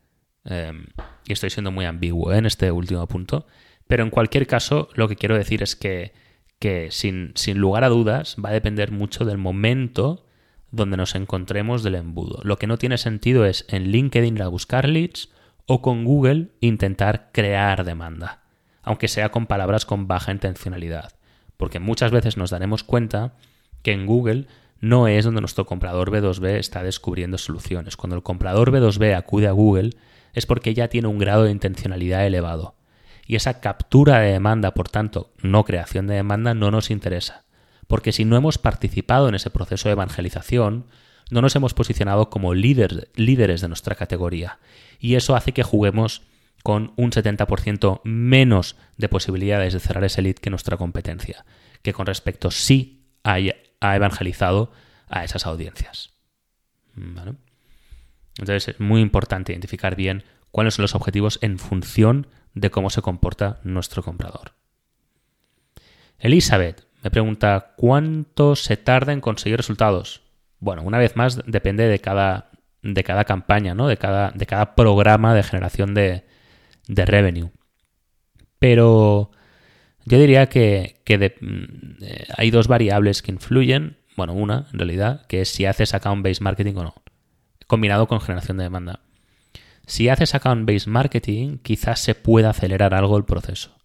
Em, 0.45 0.87
y 1.25 1.33
estoy 1.33 1.51
siendo 1.51 1.71
muy 1.71 1.85
ambiguo 1.85 2.33
¿eh? 2.33 2.39
en 2.39 2.47
este 2.47 2.71
último 2.73 3.07
punto, 3.07 3.47
pero 3.87 4.03
en 4.03 4.11
cualquier 4.11 4.47
caso 4.47 4.89
lo 4.95 5.09
que 5.09 5.17
quiero 5.17 5.37
decir 5.37 5.63
es 5.63 5.77
que, 5.77 6.13
sin, 6.91 7.33
sin, 7.35 7.59
lugar 7.59 7.85
a 7.85 7.91
dudas 7.91 8.37
va 8.43 8.49
a 8.49 8.55
depender 8.55 8.91
mucho 8.91 9.25
del 9.25 9.39
momento 9.39 10.27
donde 10.71 10.97
nos 10.97 11.15
encontremos 11.15 11.83
del 11.83 11.95
embudo. 11.95 12.41
Lo 12.43 12.59
que 12.59 12.67
no 12.67 12.79
tiene 12.79 12.99
sentido 12.99 13.45
es 13.45 13.67
en 13.69 13.91
LinkedIn 13.91 14.37
ir 14.37 14.43
a 14.43 14.49
buscar 14.49 14.89
leads 14.89 15.29
o 15.67 15.83
con 15.83 16.05
Google 16.05 16.49
intentar 16.61 17.31
crear 17.33 17.85
demanda, 17.85 18.44
aunque 18.85 19.09
sea 19.09 19.31
con 19.31 19.47
palabras 19.47 19.87
con 19.87 20.07
baja 20.07 20.33
intencionalidad, 20.33 21.13
porque 21.57 21.81
muchas 21.81 22.11
veces 22.13 22.37
nos 22.37 22.51
daremos 22.51 22.85
cuenta 22.85 23.35
que 23.83 23.93
en 23.93 24.07
Google 24.07 24.47
no 24.81 25.09
es 25.09 25.25
donde 25.25 25.41
nuestro 25.41 25.67
comprador 25.67 26.11
B2B 26.11 26.59
está 26.59 26.83
descubriendo 26.83 27.39
soluciones. 27.39 27.97
Cuando 27.97 28.17
el 28.17 28.23
comprador 28.23 28.71
B2B 28.71 29.17
acude 29.17 29.49
a 29.49 29.53
Google, 29.53 29.91
es 30.35 30.47
porque 30.47 30.75
ya 30.75 30.89
tiene 30.89 31.09
un 31.09 31.19
grado 31.19 31.45
de 31.45 31.51
intencionalidad 31.51 32.27
elevado. 32.27 32.75
Y 33.27 33.37
esa 33.37 33.61
captura 33.61 34.19
de 34.19 34.33
demanda, 34.33 34.75
por 34.75 34.89
tanto, 34.89 35.33
no 35.41 35.65
creación 35.65 36.07
de 36.07 36.17
demanda, 36.17 36.53
no 36.53 36.71
nos 36.71 36.91
interesa. 36.91 37.45
Porque 37.87 38.13
si 38.13 38.25
no 38.25 38.37
hemos 38.37 38.59
participado 38.59 39.29
en 39.29 39.35
ese 39.35 39.51
proceso 39.51 39.89
de 39.89 39.93
evangelización, 39.93 40.87
no 41.31 41.41
nos 41.41 41.57
hemos 41.57 41.73
posicionado 41.73 42.29
como 42.29 42.53
líderes 42.53 43.61
de 43.61 43.69
nuestra 43.69 43.95
categoría. 43.95 44.59
Y 44.99 45.15
eso 45.15 45.35
hace 45.35 45.53
que 45.53 45.63
juguemos 45.63 46.23
con 46.65 46.95
un 46.97 47.11
70% 47.11 48.01
menos 48.05 48.77
de 48.97 49.11
posibilidades 49.11 49.75
de 49.75 49.81
cerrar 49.81 50.03
ese 50.03 50.23
lead 50.23 50.37
que 50.37 50.49
nuestra 50.49 50.79
competencia, 50.79 51.45
que 51.83 51.93
con 51.93 52.07
respecto 52.07 52.51
sí 52.51 53.05
ha 53.23 53.95
evangelizado 53.95 54.73
a 55.07 55.25
esas 55.25 55.45
audiencias. 55.45 56.15
Entonces 56.97 58.69
es 58.69 58.81
muy 58.81 59.03
importante 59.03 59.53
identificar 59.53 59.95
bien 59.95 60.25
cuáles 60.51 60.73
son 60.73 60.85
los 60.85 60.95
objetivos 60.95 61.39
en 61.43 61.59
función 61.59 62.29
de 62.55 62.71
cómo 62.71 62.89
se 62.89 63.03
comporta 63.03 63.61
nuestro 63.63 64.03
comprador. 64.03 64.53
Elizabeth 66.19 66.87
me 67.03 67.11
pregunta, 67.11 67.75
¿cuánto 67.77 68.57
se 68.57 68.79
tarda 68.79 69.13
en 69.13 69.21
conseguir 69.21 69.59
resultados? 69.59 70.23
Bueno, 70.61 70.81
una 70.83 70.97
vez 70.97 71.15
más, 71.15 71.43
depende 71.45 71.89
de 71.89 71.99
cada, 71.99 72.49
campaña, 73.27 73.75
¿no? 73.75 73.87
de 73.87 73.99
cada 73.99 74.75
programa 74.75 75.35
de 75.35 75.43
generación 75.43 75.93
de, 75.93 76.25
revenue. 76.89 77.51
Pero 78.59 79.31
yo 80.05 80.19
diría 80.19 80.49
que, 80.49 80.97
mm, 81.41 82.03
eh, 82.03 82.27
hay 82.37 82.51
dos 82.51 82.69
variables 82.69 83.23
que 83.23 83.33
influyen. 83.33 83.97
Bueno, 84.17 84.35
una 84.35 84.69
en 84.73 84.79
realidad, 84.79 85.27
que 85.27 85.41
es 85.41 85.49
si 85.49 85.67
haces 85.67 85.95
account-based 85.95 86.43
marketing 86.43 86.75
o 86.77 86.85
no 86.85 87.05
combinado 87.67 88.07
con 88.07 88.21
generación 88.21 88.57
de 88.57 88.65
demanda. 88.65 89.01
Si 89.87 90.09
haces 90.09 90.35
account-based 90.35 90.89
marketing, 90.89 91.59
quizás 91.59 92.01
se 92.01 92.15
pueda 92.15 92.51
acelerar 92.51 92.95
algo 92.95 93.17
el 93.17 93.25
proceso. 93.25 93.77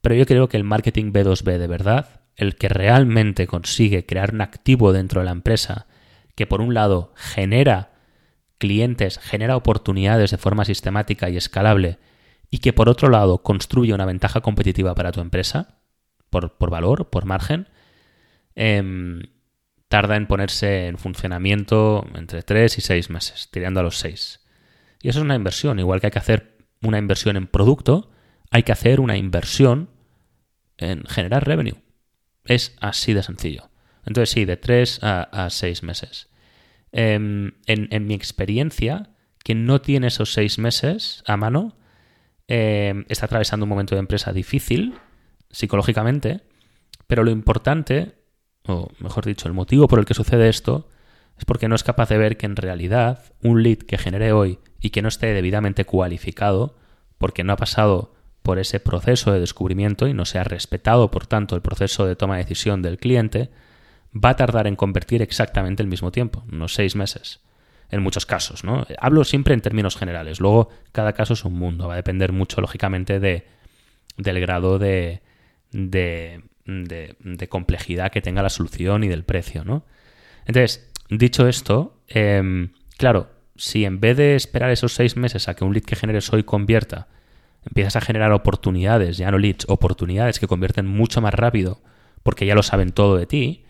Pero 0.00 0.14
yo 0.14 0.26
creo 0.26 0.48
que 0.48 0.56
el 0.56 0.64
marketing 0.64 1.12
B2B 1.12 1.58
de 1.58 1.66
verdad, 1.66 2.20
el 2.36 2.56
que 2.56 2.68
realmente 2.68 3.46
consigue 3.46 4.06
crear 4.06 4.32
un 4.32 4.40
activo 4.40 4.92
dentro 4.92 5.20
de 5.20 5.26
la 5.26 5.32
empresa, 5.32 5.86
que 6.34 6.46
por 6.46 6.60
un 6.60 6.74
lado 6.74 7.12
genera 7.16 7.92
clientes, 8.58 9.18
genera 9.18 9.56
oportunidades 9.56 10.30
de 10.30 10.38
forma 10.38 10.64
sistemática 10.64 11.28
y 11.28 11.36
escalable, 11.36 11.98
y 12.50 12.58
que 12.58 12.72
por 12.72 12.88
otro 12.88 13.08
lado 13.08 13.42
construye 13.42 13.94
una 13.94 14.04
ventaja 14.04 14.40
competitiva 14.40 14.94
para 14.94 15.12
tu 15.12 15.20
empresa, 15.20 15.78
por, 16.30 16.70
valor, 16.70 17.10
por 17.10 17.24
margen, 17.24 17.68
em, 18.54 19.22
tarda 19.88 20.16
en 20.16 20.26
ponerse 20.26 20.86
en 20.86 20.98
funcionamiento 20.98 22.06
entre 22.14 22.42
3 22.42 22.78
y 22.78 22.80
6 22.80 23.10
meses, 23.10 23.48
tirando 23.50 23.80
a 23.80 23.82
los 23.82 23.98
6. 23.98 24.40
Y 25.02 25.08
eso 25.08 25.20
es 25.20 25.24
una 25.24 25.34
inversión, 25.34 25.78
igual 25.78 26.00
que 26.00 26.08
hay 26.08 26.10
que 26.12 26.18
hacer 26.18 26.58
una 26.82 26.98
inversión 26.98 27.36
en 27.36 27.46
producto, 27.46 28.10
hay 28.50 28.62
que 28.62 28.72
hacer 28.72 29.00
una 29.00 29.16
inversión 29.16 29.90
en 30.76 31.04
generar 31.04 31.46
revenue. 31.46 31.82
Es 32.44 32.76
así 32.80 33.12
de 33.12 33.22
sencillo. 33.22 33.70
Entonces 34.04 34.30
sí, 34.30 34.44
de 34.44 34.56
3 34.56 35.00
a, 35.02 35.48
6 35.50 35.82
meses. 35.82 36.28
Em, 36.92 37.52
en, 37.66 38.06
mi 38.06 38.14
experiencia, 38.14 39.10
quien 39.38 39.66
no 39.66 39.80
tiene 39.80 40.08
esos 40.08 40.32
6 40.32 40.58
meses 40.58 41.22
a 41.26 41.36
mano 41.36 41.76
em, 42.50 43.04
está 43.08 43.26
atravesando 43.26 43.64
un 43.64 43.70
momento 43.70 43.94
de 43.94 44.00
empresa 44.00 44.32
difícil 44.32 44.98
psicológicamente, 45.50 46.42
pero 47.06 47.24
lo 47.24 47.30
importante 47.30 48.20
o 48.66 48.90
mejor 48.98 49.24
dicho, 49.24 49.48
el 49.48 49.54
motivo 49.54 49.88
por 49.88 49.98
el 49.98 50.04
que 50.04 50.14
sucede 50.14 50.48
esto 50.48 50.88
es 51.38 51.44
porque 51.44 51.68
no 51.68 51.74
es 51.74 51.82
capaz 51.82 52.08
de 52.08 52.18
ver 52.18 52.36
que 52.36 52.46
en 52.46 52.56
realidad 52.56 53.32
un 53.42 53.62
lead 53.62 53.78
que 53.78 53.98
genere 53.98 54.32
hoy 54.32 54.58
y 54.80 54.90
que 54.90 55.02
no 55.02 55.08
esté 55.08 55.32
debidamente 55.32 55.84
cualificado, 55.84 56.76
porque 57.18 57.44
no 57.44 57.52
ha 57.52 57.56
pasado 57.56 58.14
por 58.42 58.58
ese 58.58 58.80
proceso 58.80 59.32
de 59.32 59.40
descubrimiento 59.40 60.06
y 60.06 60.14
no 60.14 60.24
se 60.24 60.38
ha 60.38 60.44
respetado, 60.44 61.10
por 61.10 61.26
tanto, 61.26 61.54
el 61.54 61.62
proceso 61.62 62.06
de 62.06 62.16
toma 62.16 62.36
de 62.36 62.42
decisión 62.42 62.82
del 62.82 62.98
cliente, 62.98 63.50
va 64.12 64.30
a 64.30 64.36
tardar 64.36 64.66
en 64.66 64.76
convertir 64.76 65.22
exactamente 65.22 65.82
el 65.82 65.88
mismo 65.88 66.10
tiempo, 66.10 66.44
unos 66.50 66.74
seis 66.74 66.96
meses. 66.96 67.40
En 67.90 68.02
muchos 68.02 68.24
casos, 68.26 68.62
¿no? 68.62 68.86
Hablo 68.98 69.24
siempre 69.24 69.54
en 69.54 69.60
términos 69.60 69.96
generales. 69.96 70.40
Luego, 70.40 70.68
cada 70.92 71.12
caso 71.12 71.34
es 71.34 71.44
un 71.44 71.54
mundo. 71.54 71.88
Va 71.88 71.94
a 71.94 71.96
depender 71.96 72.32
mucho, 72.32 72.60
lógicamente, 72.60 73.18
de, 73.18 73.46
del 74.16 74.40
grado 74.40 74.78
de, 74.78 75.22
de 75.72 76.40
de, 76.64 77.48
complejidad 77.48 78.12
que 78.12 78.20
tenga 78.20 78.42
la 78.42 78.50
solución 78.50 79.04
y 79.04 79.08
del 79.08 79.24
precio, 79.24 79.64
¿no? 79.64 79.84
Entonces, 80.46 80.90
dicho 81.08 81.48
esto, 81.48 82.00
em, 82.08 82.72
claro, 82.96 83.30
si 83.56 83.84
en 83.84 84.00
vez 84.00 84.16
de 84.16 84.36
esperar 84.36 84.70
esos 84.70 84.94
seis 84.94 85.16
meses 85.16 85.48
a 85.48 85.54
que 85.54 85.64
un 85.64 85.72
lead 85.72 85.84
que 85.84 85.96
generes 85.96 86.32
hoy 86.32 86.44
convierta, 86.44 87.08
empiezas 87.64 87.96
a 87.96 88.00
generar 88.00 88.32
oportunidades, 88.32 89.16
ya 89.16 89.30
no 89.30 89.38
leads, 89.38 89.66
oportunidades 89.68 90.38
que 90.38 90.46
convierten 90.46 90.86
mucho 90.86 91.20
más 91.20 91.34
rápido 91.34 91.80
porque 92.22 92.46
ya 92.46 92.54
lo 92.54 92.62
saben 92.62 92.92
todo 92.92 93.16
de 93.16 93.26
ti, 93.26 93.64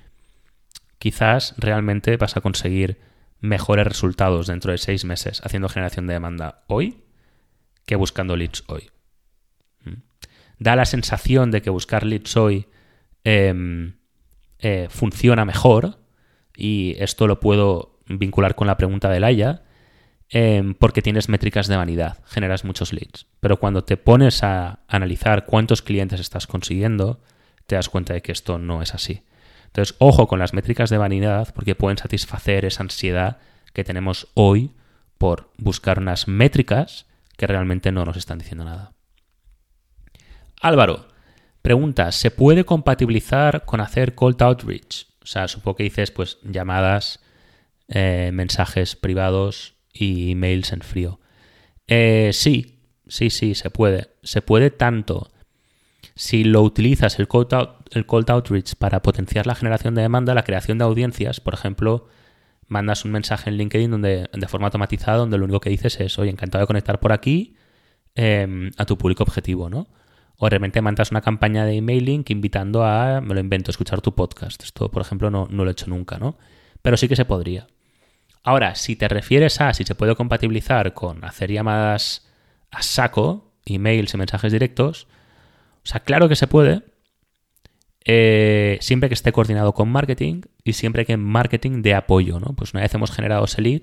quizás 0.98 1.54
realmente 1.56 2.16
vas 2.16 2.36
a 2.36 2.40
conseguir 2.40 2.98
mejores 3.40 3.86
resultados 3.86 4.46
dentro 4.46 4.72
de 4.72 4.78
seis 4.78 5.04
meses 5.04 5.40
haciendo 5.44 5.68
generación 5.68 6.06
de 6.06 6.14
demanda 6.14 6.64
hoy 6.66 7.04
que 7.86 7.96
buscando 7.96 8.36
leads 8.36 8.64
hoy. 8.68 8.90
¿Mm? 9.84 10.02
Da 10.58 10.76
la 10.76 10.84
sensación 10.84 11.50
de 11.50 11.62
que 11.62 11.70
buscar 11.70 12.04
leads 12.04 12.36
hoy 12.36 12.66
em, 13.24 13.96
eh, 14.58 14.88
funciona 14.90 15.44
mejor, 15.44 15.98
y 16.56 16.94
esto 16.98 17.26
lo 17.26 17.40
puedo 17.40 17.98
vincular 18.06 18.54
con 18.54 18.66
la 18.66 18.76
pregunta 18.76 19.08
de 19.08 19.20
Laia, 19.20 19.62
em, 20.28 20.74
porque 20.74 21.02
tienes 21.02 21.28
métricas 21.28 21.66
de 21.66 21.76
vanidad, 21.76 22.22
generas 22.26 22.64
muchos 22.64 22.92
leads. 22.92 23.26
Pero 23.40 23.58
cuando 23.58 23.82
te 23.84 23.96
pones 23.96 24.42
a 24.42 24.80
analizar 24.86 25.46
cuántos 25.46 25.82
clientes 25.82 26.20
estás 26.20 26.46
consiguiendo, 26.46 27.20
te 27.66 27.76
das 27.76 27.88
cuenta 27.88 28.12
de 28.12 28.22
que 28.22 28.32
esto 28.32 28.58
no 28.58 28.82
es 28.82 28.94
así. 28.94 29.22
Entonces, 29.70 29.94
ojo 30.00 30.26
con 30.26 30.40
las 30.40 30.52
métricas 30.52 30.90
de 30.90 30.98
vanidad 30.98 31.52
porque 31.54 31.76
pueden 31.76 31.96
satisfacer 31.96 32.64
esa 32.64 32.82
ansiedad 32.82 33.38
que 33.72 33.84
tenemos 33.84 34.28
hoy 34.34 34.72
por 35.16 35.50
buscar 35.58 36.00
unas 36.00 36.26
métricas 36.26 37.06
que 37.36 37.46
realmente 37.46 37.92
no 37.92 38.04
nos 38.04 38.16
están 38.16 38.38
diciendo 38.38 38.64
nada. 38.64 38.92
Álvaro, 40.60 41.06
pregunta, 41.62 42.10
¿se 42.10 42.32
puede 42.32 42.64
compatibilizar 42.64 43.64
con 43.64 43.80
hacer 43.80 44.14
cold 44.16 44.42
outreach? 44.42 45.06
O 45.22 45.26
sea, 45.26 45.46
supongo 45.46 45.76
que 45.76 45.84
dices 45.84 46.10
pues 46.10 46.38
llamadas, 46.42 47.20
eh, 47.86 48.30
mensajes 48.32 48.96
privados 48.96 49.74
y 49.92 50.32
emails 50.32 50.72
en 50.72 50.80
frío. 50.80 51.20
Eh, 51.86 52.30
sí, 52.32 52.80
sí, 53.06 53.30
sí, 53.30 53.54
se 53.54 53.70
puede. 53.70 54.08
Se 54.22 54.42
puede 54.42 54.70
tanto 54.70 55.30
si 56.20 56.44
lo 56.44 56.60
utilizas 56.60 57.18
el 57.18 57.28
cold, 57.28 57.48
el 57.92 58.04
cold 58.04 58.30
outreach 58.30 58.74
para 58.74 59.00
potenciar 59.00 59.46
la 59.46 59.54
generación 59.54 59.94
de 59.94 60.02
demanda, 60.02 60.34
la 60.34 60.42
creación 60.42 60.76
de 60.76 60.84
audiencias, 60.84 61.40
por 61.40 61.54
ejemplo, 61.54 62.08
mandas 62.68 63.06
un 63.06 63.12
mensaje 63.12 63.48
en 63.48 63.56
LinkedIn 63.56 63.90
donde, 63.90 64.28
de 64.30 64.46
forma 64.46 64.66
automatizada 64.66 65.16
donde 65.16 65.38
lo 65.38 65.46
único 65.46 65.60
que 65.60 65.70
dices 65.70 65.98
es, 65.98 66.18
oye, 66.18 66.30
encantado 66.30 66.60
de 66.60 66.66
conectar 66.66 67.00
por 67.00 67.12
aquí 67.12 67.56
em, 68.14 68.70
a 68.76 68.84
tu 68.84 68.98
público 68.98 69.22
objetivo, 69.22 69.70
¿no? 69.70 69.88
O 70.36 70.44
de 70.44 70.50
repente 70.50 70.82
mandas 70.82 71.10
una 71.10 71.22
campaña 71.22 71.64
de 71.64 71.76
emailing 71.76 72.22
invitando 72.28 72.84
a, 72.84 73.22
me 73.22 73.32
lo 73.32 73.40
invento, 73.40 73.70
escuchar 73.70 74.02
tu 74.02 74.14
podcast. 74.14 74.62
Esto, 74.62 74.90
por 74.90 75.00
ejemplo, 75.00 75.30
no, 75.30 75.48
no 75.50 75.64
lo 75.64 75.70
he 75.70 75.72
hecho 75.72 75.86
nunca, 75.86 76.18
¿no? 76.18 76.36
Pero 76.82 76.98
sí 76.98 77.08
que 77.08 77.16
se 77.16 77.24
podría. 77.24 77.66
Ahora, 78.42 78.74
si 78.74 78.94
te 78.94 79.08
refieres 79.08 79.58
a 79.62 79.72
si 79.72 79.84
se 79.84 79.94
puede 79.94 80.14
compatibilizar 80.16 80.92
con 80.92 81.24
hacer 81.24 81.50
llamadas 81.50 82.28
a 82.70 82.82
saco, 82.82 83.54
emails 83.64 84.12
y 84.12 84.18
mensajes 84.18 84.52
directos, 84.52 85.08
o 85.84 85.86
sea, 85.86 86.00
claro 86.00 86.28
que 86.28 86.36
se 86.36 86.46
puede, 86.46 86.82
eh, 88.04 88.78
siempre 88.80 89.08
que 89.08 89.14
esté 89.14 89.32
coordinado 89.32 89.74
con 89.74 89.88
marketing 89.90 90.42
y 90.64 90.72
siempre 90.72 91.04
que 91.04 91.16
marketing 91.16 91.82
dé 91.82 91.94
apoyo, 91.94 92.40
¿no? 92.40 92.54
Pues 92.54 92.72
una 92.72 92.82
vez 92.82 92.94
hemos 92.94 93.10
generado 93.10 93.44
ese 93.44 93.62
lead, 93.62 93.82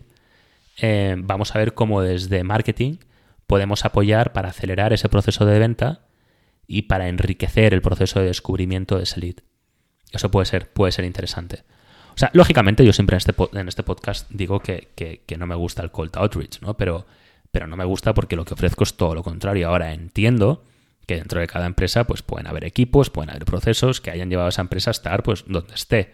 eh, 0.81 1.15
vamos 1.17 1.55
a 1.55 1.59
ver 1.59 1.73
cómo 1.73 2.01
desde 2.01 2.43
marketing 2.43 2.97
podemos 3.47 3.85
apoyar 3.85 4.33
para 4.33 4.49
acelerar 4.49 4.93
ese 4.93 5.09
proceso 5.09 5.45
de 5.45 5.59
venta 5.59 6.07
y 6.67 6.83
para 6.83 7.07
enriquecer 7.07 7.73
el 7.73 7.81
proceso 7.81 8.19
de 8.19 8.27
descubrimiento 8.27 8.97
de 8.97 9.03
ese 9.03 9.19
lead. 9.19 9.35
Eso 10.11 10.29
puede 10.29 10.45
ser, 10.45 10.71
puede 10.71 10.91
ser 10.91 11.05
interesante. 11.05 11.63
O 12.13 12.17
sea, 12.17 12.29
lógicamente 12.33 12.83
yo 12.83 12.93
siempre 12.93 13.15
en 13.15 13.17
este, 13.17 13.33
en 13.53 13.67
este 13.67 13.83
podcast 13.83 14.29
digo 14.31 14.59
que, 14.59 14.89
que, 14.95 15.37
no 15.37 15.45
me 15.45 15.55
gusta 15.55 15.83
el 15.83 15.91
cold 15.91 16.15
outreach, 16.15 16.61
¿no? 16.61 16.75
Pero, 16.75 17.05
pero 17.51 17.67
no 17.67 17.77
me 17.77 17.85
gusta 17.85 18.13
porque 18.13 18.35
lo 18.35 18.43
que 18.43 18.55
ofrezco 18.55 18.83
es 18.83 18.95
todo 18.95 19.13
lo 19.13 19.23
contrario. 19.23 19.69
Ahora 19.69 19.93
entiendo 19.93 20.63
que 21.07 21.15
dentro 21.15 21.39
de 21.39 21.47
cada 21.47 21.65
empresa 21.65 22.05
pues 22.05 22.21
pueden 22.21 22.47
haber 22.47 22.65
equipos, 22.65 23.09
pueden 23.09 23.31
haber 23.31 23.45
procesos 23.45 24.01
que 24.01 24.11
hayan 24.11 24.29
llevado 24.29 24.47
a 24.47 24.49
esa 24.49 24.61
empresa 24.61 24.89
a 24.89 24.91
estar 24.91 25.23
pues 25.23 25.45
donde 25.47 25.73
esté. 25.73 26.13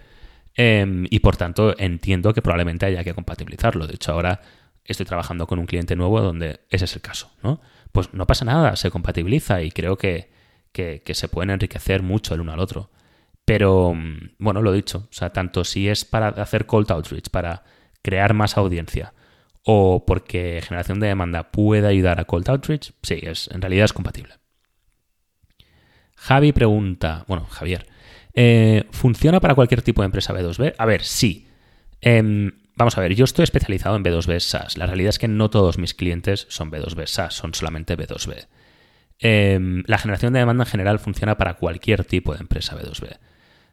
Em, 0.55 1.07
y 1.09 1.19
por 1.19 1.35
tanto 1.35 1.75
entiendo 1.79 2.33
que 2.33 2.43
probablemente 2.43 2.85
haya 2.85 3.03
que 3.03 3.13
compatibilizarlo. 3.13 3.87
De 3.87 3.95
hecho, 3.95 4.13
ahora 4.13 4.41
estoy 4.85 5.05
trabajando 5.05 5.47
con 5.47 5.59
un 5.59 5.65
cliente 5.65 5.95
nuevo 5.95 6.21
donde 6.21 6.61
ese 6.69 6.85
es 6.85 6.95
el 6.95 7.01
caso, 7.01 7.31
¿no? 7.41 7.59
Pues 7.91 8.13
no 8.13 8.27
pasa 8.27 8.45
nada, 8.45 8.75
se 8.75 8.91
compatibiliza 8.91 9.61
y 9.63 9.71
creo 9.71 9.97
que, 9.97 10.31
que, 10.71 11.01
se 11.13 11.27
pueden 11.27 11.49
enriquecer 11.49 12.03
mucho 12.03 12.35
el 12.35 12.41
uno 12.41 12.53
al 12.53 12.59
otro. 12.59 12.91
Pero, 13.45 13.93
mm, 13.95 14.35
bueno, 14.39 14.61
lo 14.61 14.71
dicho, 14.71 15.07
o 15.09 15.13
sea, 15.13 15.31
tanto 15.31 15.63
si 15.63 15.89
es 15.89 16.05
para 16.05 16.29
hacer 16.29 16.65
cold 16.65 16.91
outreach, 16.91 17.29
para 17.29 17.63
crear 18.01 18.33
más 18.33 18.57
audiencia, 18.57 19.13
o 19.63 20.05
porque 20.05 20.61
generación 20.63 20.99
de 20.99 21.07
demanda 21.07 21.51
puede 21.51 21.87
ayudar 21.87 22.19
a 22.19 22.25
cold 22.25 22.49
outreach, 22.49 22.93
sí, 23.01 23.19
es, 23.23 23.49
en 23.51 23.61
realidad 23.61 23.85
es 23.85 23.93
compatible. 23.93 24.42
Javi 26.23 26.53
pregunta, 26.53 27.25
bueno, 27.27 27.45
Javier, 27.47 27.85
eh, 28.33 28.85
¿funciona 28.91 29.41
para 29.41 29.55
cualquier 29.55 29.81
tipo 29.81 30.03
de 30.03 30.05
empresa 30.05 30.33
B2B? 30.33 30.73
A 30.77 30.85
ver, 30.85 31.03
sí. 31.03 31.49
Em, 31.99 32.53
vamos 32.77 32.97
a 32.97 33.01
ver, 33.01 33.13
yo 33.13 33.25
estoy 33.25 33.43
especializado 33.43 33.97
en 33.97 34.05
B2B 34.05 34.39
SaaS. 34.39 34.77
La 34.77 34.85
realidad 34.85 35.09
es 35.09 35.19
que 35.19 35.27
no 35.27 35.49
todos 35.49 35.77
mis 35.77 35.93
clientes 35.93 36.47
son 36.47 36.71
B2B 36.71 37.07
SaaS, 37.07 37.33
son 37.33 37.53
solamente 37.53 37.97
B2B. 37.97 38.47
Em, 39.19 39.83
la 39.85 39.97
generación 39.97 40.31
de 40.31 40.39
demanda 40.39 40.63
en 40.63 40.69
general 40.69 40.99
funciona 40.99 41.35
para 41.35 41.55
cualquier 41.55 42.05
tipo 42.05 42.33
de 42.33 42.39
empresa 42.39 42.77
B2B. 42.77 43.17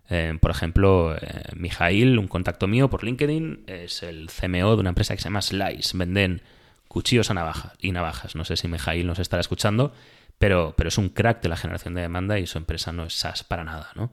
Em, 0.09 0.41
por 0.41 0.51
ejemplo, 0.51 1.15
eh, 1.15 1.21
Mijail, 1.55 2.19
un 2.19 2.27
contacto 2.27 2.67
mío 2.67 2.91
por 2.91 3.05
LinkedIn, 3.05 3.63
es 3.69 4.03
el 4.03 4.29
CMO 4.29 4.75
de 4.75 4.81
una 4.81 4.89
empresa 4.89 5.15
que 5.15 5.23
se 5.23 5.29
llama 5.29 5.41
Slice. 5.41 5.97
Venden 5.97 6.43
cuchillos 6.89 7.31
a 7.31 7.35
navajas 7.35 7.75
y 7.79 7.93
navajas. 7.93 8.35
No 8.35 8.45
sé 8.45 8.57
si 8.57 8.67
Mijail 8.67 9.07
nos 9.07 9.21
estará 9.21 9.41
escuchando, 9.41 9.95
pero, 10.41 10.75
es 10.79 10.97
un 10.97 11.11
crack 11.11 11.43
de 11.43 11.51
la 11.51 11.57
generación 11.59 11.93
de 11.93 12.01
demanda 12.01 12.39
y 12.39 12.47
su 12.47 12.57
empresa 12.57 12.93
no 12.93 13.05
es 13.05 13.13
SaaS 13.13 13.45
para 13.45 13.63
nada, 13.63 13.91
¿no? 13.95 14.11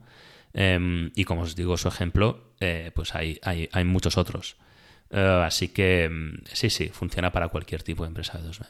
Em, 0.52 1.10
y 1.14 1.24
como 1.24 1.40
os 1.40 1.56
digo, 1.56 1.78
su 1.78 1.88
ejemplo, 1.88 2.52
eh, 2.60 2.92
pues 2.94 3.14
hay, 3.14 3.40
muchos 3.86 4.18
otros. 4.18 4.58
Eh, 5.08 5.42
así 5.46 5.68
que 5.68 6.04
em, 6.04 6.42
sí, 6.52 6.68
sí, 6.68 6.90
funciona 6.90 7.32
para 7.32 7.48
cualquier 7.48 7.82
tipo 7.82 8.02
de 8.02 8.08
empresa 8.08 8.36
de 8.36 8.46
2B. 8.46 8.66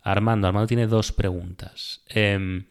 Armando, 0.00 0.48
Armando 0.48 0.66
tiene 0.66 0.86
dos 0.86 1.12
preguntas. 1.12 2.02
Em, 2.08 2.68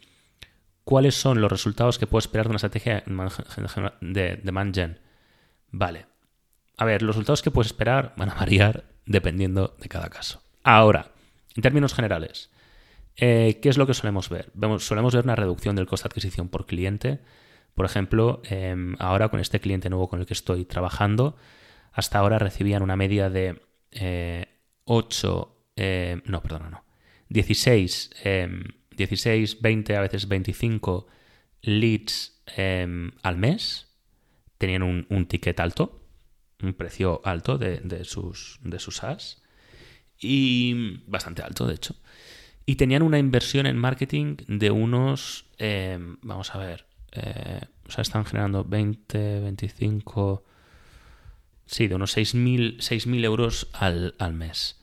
¿Cuáles 0.83 1.13
son 1.13 1.39
los 1.39 1.51
resultados 1.51 1.99
que 1.99 2.07
puedo 2.07 2.19
esperar 2.19 2.47
de 2.47 2.49
una 2.49 2.57
estrategia 2.57 3.03
de, 3.05 4.37
de 4.37 4.51
Mangen? 4.51 4.99
Vale. 5.69 6.07
A 6.75 6.85
ver, 6.85 7.03
los 7.03 7.15
resultados 7.15 7.43
que 7.43 7.51
puedes 7.51 7.67
esperar 7.67 8.15
van 8.17 8.31
a 8.31 8.33
variar 8.33 8.85
dependiendo 9.05 9.77
de 9.79 9.89
cada 9.89 10.09
caso. 10.09 10.41
Ahora, 10.63 11.11
en 11.55 11.61
términos 11.61 11.93
generales, 11.93 12.49
eh, 13.17 13.59
¿Qué 13.61 13.69
es 13.69 13.77
lo 13.77 13.85
que 13.85 13.93
solemos 13.93 14.29
ver? 14.29 14.51
solemos 14.79 15.13
ver 15.13 15.23
una 15.23 15.35
reducción 15.35 15.75
del 15.75 15.85
coste 15.85 16.07
de 16.07 16.11
adquisición 16.11 16.49
por 16.49 16.65
cliente. 16.65 17.19
Por 17.75 17.85
ejemplo, 17.85 18.41
em, 18.45 18.95
ahora 18.99 19.29
con 19.29 19.39
este 19.39 19.59
cliente 19.59 19.89
nuevo 19.89 20.09
con 20.09 20.19
el 20.19 20.25
que 20.25 20.33
estoy 20.33 20.65
trabajando, 20.65 21.35
hasta 21.91 22.19
ahora 22.19 22.39
recibían 22.39 22.83
una 22.83 22.95
media 22.95 23.29
de 23.29 23.61
8, 24.85 25.57
eh, 25.75 26.21
no, 26.25 26.41
perdona, 26.41 26.69
no, 26.69 26.85
16, 27.29 28.11
16, 28.91 29.61
20, 29.61 29.95
a 29.95 30.01
veces 30.01 30.27
25 30.27 31.07
leads 31.61 32.41
em, 32.55 33.11
al 33.21 33.37
mes. 33.37 33.89
Tenían 34.57 34.83
un, 34.83 35.25
ticket 35.27 35.59
alto, 35.59 36.07
un 36.61 36.73
precio 36.73 37.21
alto 37.25 37.57
de, 37.57 37.79
de 37.79 38.05
sus, 38.05 38.59
de 38.63 38.79
sus 38.79 39.03
as. 39.03 39.43
Y 40.19 41.03
bastante 41.07 41.41
alto, 41.41 41.67
de 41.67 41.75
hecho 41.75 41.95
y 42.65 42.75
tenían 42.75 43.01
una 43.01 43.19
inversión 43.19 43.65
en 43.65 43.77
marketing 43.77 44.37
de 44.47 44.71
unos, 44.71 45.45
eh, 45.57 45.97
vamos 46.21 46.55
a 46.55 46.59
ver, 46.59 46.85
eh, 47.11 47.61
o 47.87 47.91
sea, 47.91 48.01
están 48.01 48.25
generando 48.25 48.63
20, 48.63 49.41
25, 49.41 50.43
sí, 51.65 51.87
de 51.87 51.95
unos 51.95 52.15
6.000 52.15 53.25
euros 53.25 53.69
al, 53.73 54.33
mes. 54.33 54.81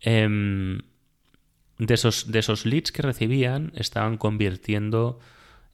Em, 0.00 0.80
de, 1.78 1.94
esos, 1.94 2.32
de 2.32 2.38
esos 2.38 2.64
leads 2.64 2.92
que 2.92 3.02
recibían, 3.02 3.72
estaban 3.74 4.16
convirtiendo 4.16 5.20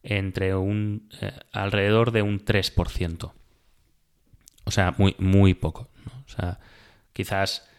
entre 0.03 0.55
un 0.55 1.09
eh, 1.21 1.31
alrededor 1.53 2.11
de 2.11 2.21
un 2.21 2.43
3%. 2.43 3.31
O 4.65 4.71
sea, 4.71 4.93
muy, 4.97 5.15
muy 5.19 5.53
poco. 5.53 5.89
O 6.25 6.29
sea, 6.29 6.59
quizás 7.13 7.69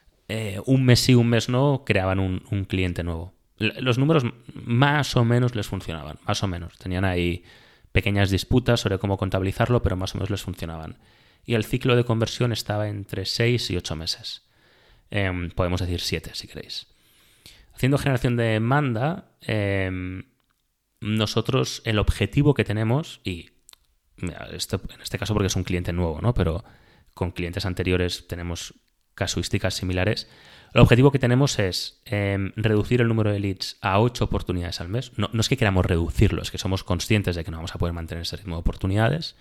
un 0.65 0.85
mes 0.85 0.99
sí, 0.99 1.15
un 1.15 1.29
mes 1.29 1.49
no, 1.49 1.85
creaban 1.87 2.19
un 2.19 2.65
cliente 2.65 3.05
nuevo 3.05 3.36
los 3.59 3.99
números 3.99 4.25
más 4.55 5.17
o 5.17 5.25
menos 5.25 5.55
les 5.55 5.67
funcionaban, 5.67 6.19
más 6.27 6.43
o 6.43 6.47
menos. 6.47 6.77
Tenían 6.79 7.05
ahí 7.05 7.45
pequeñas 7.93 8.31
disputas 8.31 8.81
sobre 8.81 8.99
cómo 8.99 9.17
contabilizarlo, 9.17 9.83
pero 9.83 9.97
más 9.97 10.15
o 10.15 10.19
menos 10.19 10.31
les 10.31 10.43
funcionaban. 10.43 10.99
Y 11.45 11.55
el 11.55 11.65
ciclo 11.65 11.97
de 11.97 12.05
conversión 12.05 12.53
estaba 12.53 12.89
entre 12.89 13.25
6 13.25 13.71
y 13.71 13.77
8 13.77 13.97
meses. 13.97 14.43
Em, 15.11 15.51
podemos 15.51 15.81
decir 15.81 16.01
7 16.01 16.33
si 16.35 16.49
queréis. 16.49 16.89
Haciendo 17.73 17.99
generación 17.99 18.37
de 18.37 18.45
demanda, 18.45 19.31
em, 19.41 20.25
nosotros 21.01 21.83
el 21.85 21.99
objetivo 21.99 22.55
que 22.55 22.65
tenemos, 22.65 23.21
y 23.25 23.51
en 24.19 24.35
este 24.55 25.19
caso 25.19 25.35
porque 25.35 25.47
es 25.47 25.57
un 25.57 25.65
cliente 25.65 25.93
nuevo, 25.93 26.21
¿no? 26.21 26.35
pero 26.35 26.65
con 27.15 27.33
clientes 27.33 27.67
anteriores 27.67 28.27
tenemos 28.29 28.75
casuísticas 29.17 29.75
similares, 29.75 30.29
el 30.77 30.83
objetivo 30.83 31.11
que 31.11 31.19
tenemos 31.19 31.59
es 31.59 32.03
em, 32.05 32.53
reducir 32.55 33.01
el 33.01 33.09
número 33.09 33.33
de 33.33 33.41
leads 33.41 33.79
a 33.81 33.99
8 33.99 34.25
oportunidades 34.25 34.81
al 34.81 34.89
mes. 34.89 35.11
No, 35.17 35.31
es 35.33 35.49
que 35.49 35.57
queramos 35.57 35.87
reducirlo, 35.87 36.43
es 36.43 36.51
que 36.51 36.59
somos 36.59 36.85
conscientes 36.85 37.35
de 37.35 37.45
que 37.45 37.51
no 37.51 37.57
vamos 37.57 37.75
a 37.75 37.79
poder 37.79 37.95
mantener 37.95 38.23
ese 38.23 38.37
ritmo 38.37 38.57
de 38.57 38.61
oportunidades, 38.61 39.37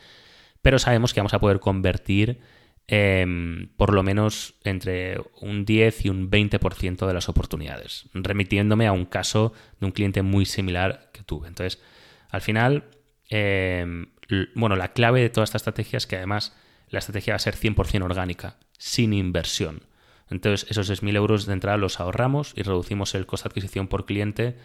pero 0.61 0.79
sabemos 0.79 1.13
que 1.13 1.19
vamos 1.19 1.33
a 1.33 1.39
poder 1.39 1.59
convertir 1.59 2.39
em, 2.87 3.67
por 3.75 3.93
lo 3.93 4.01
menos 4.01 4.55
entre 4.63 5.19
un 5.41 5.65
10 5.65 6.05
y 6.05 6.09
un 6.09 6.31
20% 6.31 7.05
de 7.05 7.13
las 7.13 7.27
oportunidades, 7.27 8.05
remitiéndome 8.13 8.87
a 8.87 8.93
un 8.93 9.05
caso 9.05 9.51
de 9.79 9.87
un 9.87 9.91
cliente 9.91 10.21
muy 10.21 10.45
similar 10.45 11.09
que 11.11 11.23
tuve. 11.23 11.49
Entonces, 11.49 11.81
al 12.29 12.41
final, 12.41 12.85
em, 13.29 14.07
bueno, 14.53 14.77
la 14.77 14.93
clave 14.93 15.21
de 15.21 15.29
toda 15.29 15.43
esta 15.43 15.57
estrategia 15.57 15.97
es 15.97 16.07
que 16.07 16.15
además 16.15 16.55
la 16.89 16.99
estrategia 16.99 17.33
va 17.33 17.37
a 17.37 17.39
ser 17.39 17.55
100% 17.55 18.03
orgánica, 18.03 18.57
sin 18.77 19.13
inversión. 19.13 19.83
Entonces, 20.29 20.69
esos 20.69 20.89
6.000 20.89 21.15
euros 21.15 21.45
de 21.45 21.53
entrada 21.53 21.77
los 21.77 21.99
ahorramos 21.99 22.53
y 22.55 22.63
reducimos 22.63 23.13
el 23.15 23.25
coste 23.25 23.47
de 23.47 23.51
adquisición 23.51 23.87
por 23.87 24.05
cliente, 24.05 24.57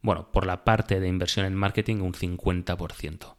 bueno, 0.00 0.32
por 0.32 0.46
la 0.46 0.64
parte 0.64 1.00
de 1.00 1.08
inversión 1.08 1.46
en 1.46 1.54
marketing, 1.54 1.96
un 1.96 2.14
50%. 2.14 3.36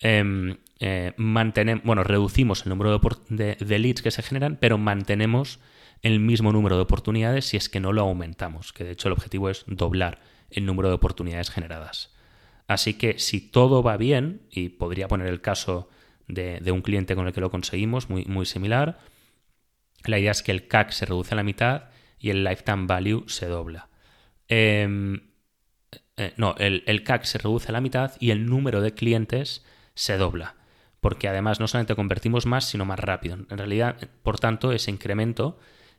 Em, 0.00 0.56
eh, 0.80 1.12
bueno, 1.16 2.04
reducimos 2.04 2.64
el 2.64 2.70
número 2.70 2.98
de, 3.28 3.56
de, 3.60 3.78
leads 3.78 4.02
que 4.02 4.10
se 4.10 4.22
generan, 4.22 4.56
pero 4.60 4.76
mantenemos 4.76 5.60
el 6.02 6.20
mismo 6.20 6.52
número 6.52 6.76
de 6.76 6.82
oportunidades 6.82 7.46
si 7.46 7.56
es 7.56 7.68
que 7.68 7.80
no 7.80 7.92
lo 7.92 8.02
aumentamos, 8.02 8.72
que 8.72 8.84
de 8.84 8.92
hecho 8.92 9.08
el 9.08 9.12
objetivo 9.12 9.48
es 9.48 9.64
doblar 9.66 10.20
el 10.50 10.66
número 10.66 10.88
de 10.88 10.94
oportunidades 10.94 11.50
generadas. 11.50 12.14
Así 12.66 12.94
que 12.94 13.18
si 13.18 13.40
todo 13.40 13.82
va 13.82 13.96
bien, 13.96 14.42
y 14.50 14.70
podría 14.70 15.08
poner 15.08 15.28
el 15.28 15.40
caso 15.40 15.88
de, 16.28 16.72
un 16.72 16.82
cliente 16.82 17.14
con 17.14 17.26
el 17.26 17.32
que 17.32 17.40
lo 17.40 17.50
conseguimos, 17.50 18.08
muy, 18.08 18.24
muy 18.24 18.46
similar, 18.46 18.98
la 20.04 20.18
idea 20.18 20.30
es 20.30 20.42
que 20.42 20.52
el 20.52 20.68
CAC 20.68 20.90
se 20.90 21.06
reduce 21.06 21.34
a 21.34 21.36
la 21.36 21.42
mitad 21.42 21.84
y 22.18 22.30
el 22.30 22.44
lifetime 22.44 22.86
value 22.86 23.24
se 23.26 23.46
dobla. 23.46 23.88
Em, 24.48 25.30
eh, 26.16 26.32
no, 26.36 26.54
el, 26.58 26.84
el, 26.86 27.02
CAC 27.02 27.24
se 27.24 27.38
reduce 27.38 27.68
a 27.68 27.72
la 27.72 27.80
mitad 27.80 28.12
y 28.20 28.30
el 28.30 28.46
número 28.46 28.80
de 28.80 28.92
clientes 28.92 29.64
se 29.94 30.16
dobla. 30.16 30.56
Porque 31.00 31.28
además 31.28 31.60
no 31.60 31.68
solamente 31.68 31.94
convertimos 31.94 32.46
más, 32.46 32.68
sino 32.68 32.84
más 32.84 32.98
rápido. 32.98 33.34
En 33.34 33.58
realidad, 33.58 33.96
por 34.22 34.38
tanto, 34.38 34.72
ese 34.72 34.90
incremento 34.90 35.58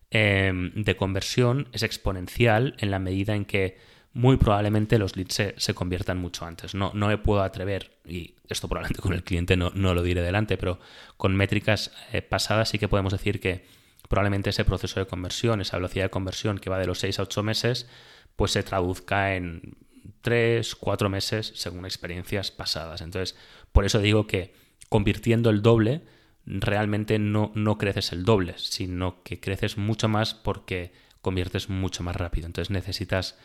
em, 0.10 0.72
de 0.74 0.96
conversión 0.96 1.70
es 1.74 1.84
exponencial 1.84 2.76
en 2.80 2.92
la 2.92 3.00
medida 3.00 3.36
en 3.36 3.46
que 3.46 3.78
muy 4.16 4.38
probablemente 4.38 4.98
los 4.98 5.18
leads 5.18 5.54
se, 5.58 5.74
conviertan 5.74 6.18
mucho 6.18 6.46
antes. 6.46 6.74
No, 6.74 6.92
no 6.94 7.08
me 7.08 7.18
puedo 7.18 7.42
atrever, 7.42 7.98
y 8.06 8.34
esto 8.48 8.70
probablemente 8.70 9.02
con 9.02 9.12
el 9.12 9.24
cliente 9.24 9.58
no, 9.58 9.72
no 9.76 9.94
lo 9.94 10.04
diré 10.04 10.22
delante, 10.22 10.58
pero 10.58 10.80
con 11.18 11.36
métricas 11.36 11.92
eh, 12.14 12.22
pasadas 12.22 12.70
sí 12.70 12.80
que 12.80 12.88
podemos 12.88 13.12
decir 13.12 13.42
que 13.42 13.66
probablemente 14.08 14.52
ese 14.52 14.64
proceso 14.64 15.02
de 15.02 15.06
conversión, 15.06 15.60
esa 15.60 15.76
velocidad 15.76 16.06
de 16.06 16.10
conversión 16.12 16.60
que 16.60 16.70
va 16.70 16.80
de 16.80 16.88
los 16.88 17.00
6 17.00 17.20
a 17.20 17.24
8 17.24 17.44
meses, 17.44 17.90
pues 18.38 18.52
se 18.52 18.64
traduzca 18.64 19.36
en 19.36 19.76
3, 20.22 20.76
4 20.76 21.10
meses 21.10 21.52
según 21.54 21.84
experiencias 21.84 22.52
pasadas. 22.52 23.02
Entonces, 23.02 23.36
por 23.74 23.84
eso 23.84 24.00
digo 24.00 24.28
que 24.28 24.54
convirtiendo 24.88 25.50
el 25.50 25.62
doble, 25.62 26.04
realmente 26.46 27.20
no, 27.20 27.52
no 27.54 27.78
creces 27.78 28.14
el 28.14 28.24
doble, 28.24 28.54
sino 28.58 29.24
que 29.24 29.42
creces 29.42 29.78
mucho 29.78 30.08
más 30.08 30.34
porque 30.34 30.94
conviertes 31.22 31.68
mucho 31.68 32.02
más 32.02 32.16
rápido. 32.16 32.46
Entonces 32.46 32.70
necesitas 32.70 33.36